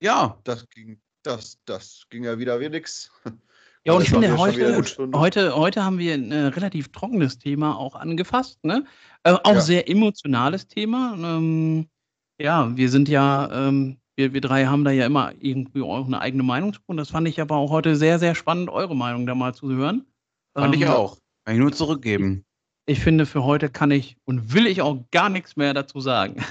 [0.00, 0.38] Ja.
[0.44, 3.10] Das ging, das, das ging ja wieder wie nix.
[3.84, 4.80] Ja, und ich finde, heute,
[5.12, 8.84] heute, heute haben wir ein äh, relativ trockenes Thema auch angefasst, ne?
[9.24, 9.60] Äh, auch ja.
[9.60, 11.16] sehr emotionales Thema.
[11.18, 11.88] Ähm,
[12.40, 16.20] ja, wir sind ja, ähm, wir, wir drei haben da ja immer irgendwie auch eine
[16.20, 16.80] eigene Meinung zu.
[16.86, 19.68] Und das fand ich aber auch heute sehr, sehr spannend, eure Meinung da mal zu
[19.70, 20.06] hören.
[20.54, 21.18] Fand ähm, ich auch.
[21.44, 22.44] Kann ich nur zurückgeben.
[22.86, 26.44] Ich finde, für heute kann ich und will ich auch gar nichts mehr dazu sagen.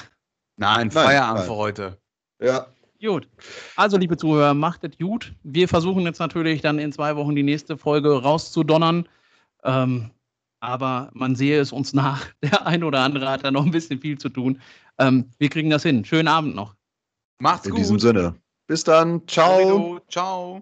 [0.58, 1.48] Nein, Feierabend nein.
[1.48, 1.98] für heute.
[2.42, 2.68] Ja.
[3.02, 3.28] Gut.
[3.76, 5.34] Also, liebe Zuhörer, macht es gut.
[5.44, 9.08] Wir versuchen jetzt natürlich dann in zwei Wochen die nächste Folge rauszudonnern.
[9.64, 10.12] Ähm,
[10.60, 12.28] aber man sehe es uns nach.
[12.44, 14.62] Der ein oder andere hat da noch ein bisschen viel zu tun.
[15.00, 16.06] Ähm, wir kriegen das hin.
[16.06, 16.76] Schönen Abend noch.
[17.40, 17.80] Macht's In gut.
[17.80, 18.36] In diesem Sinne.
[18.68, 19.28] Bis dann.
[19.28, 20.00] Ciao.
[20.08, 20.62] Ciao.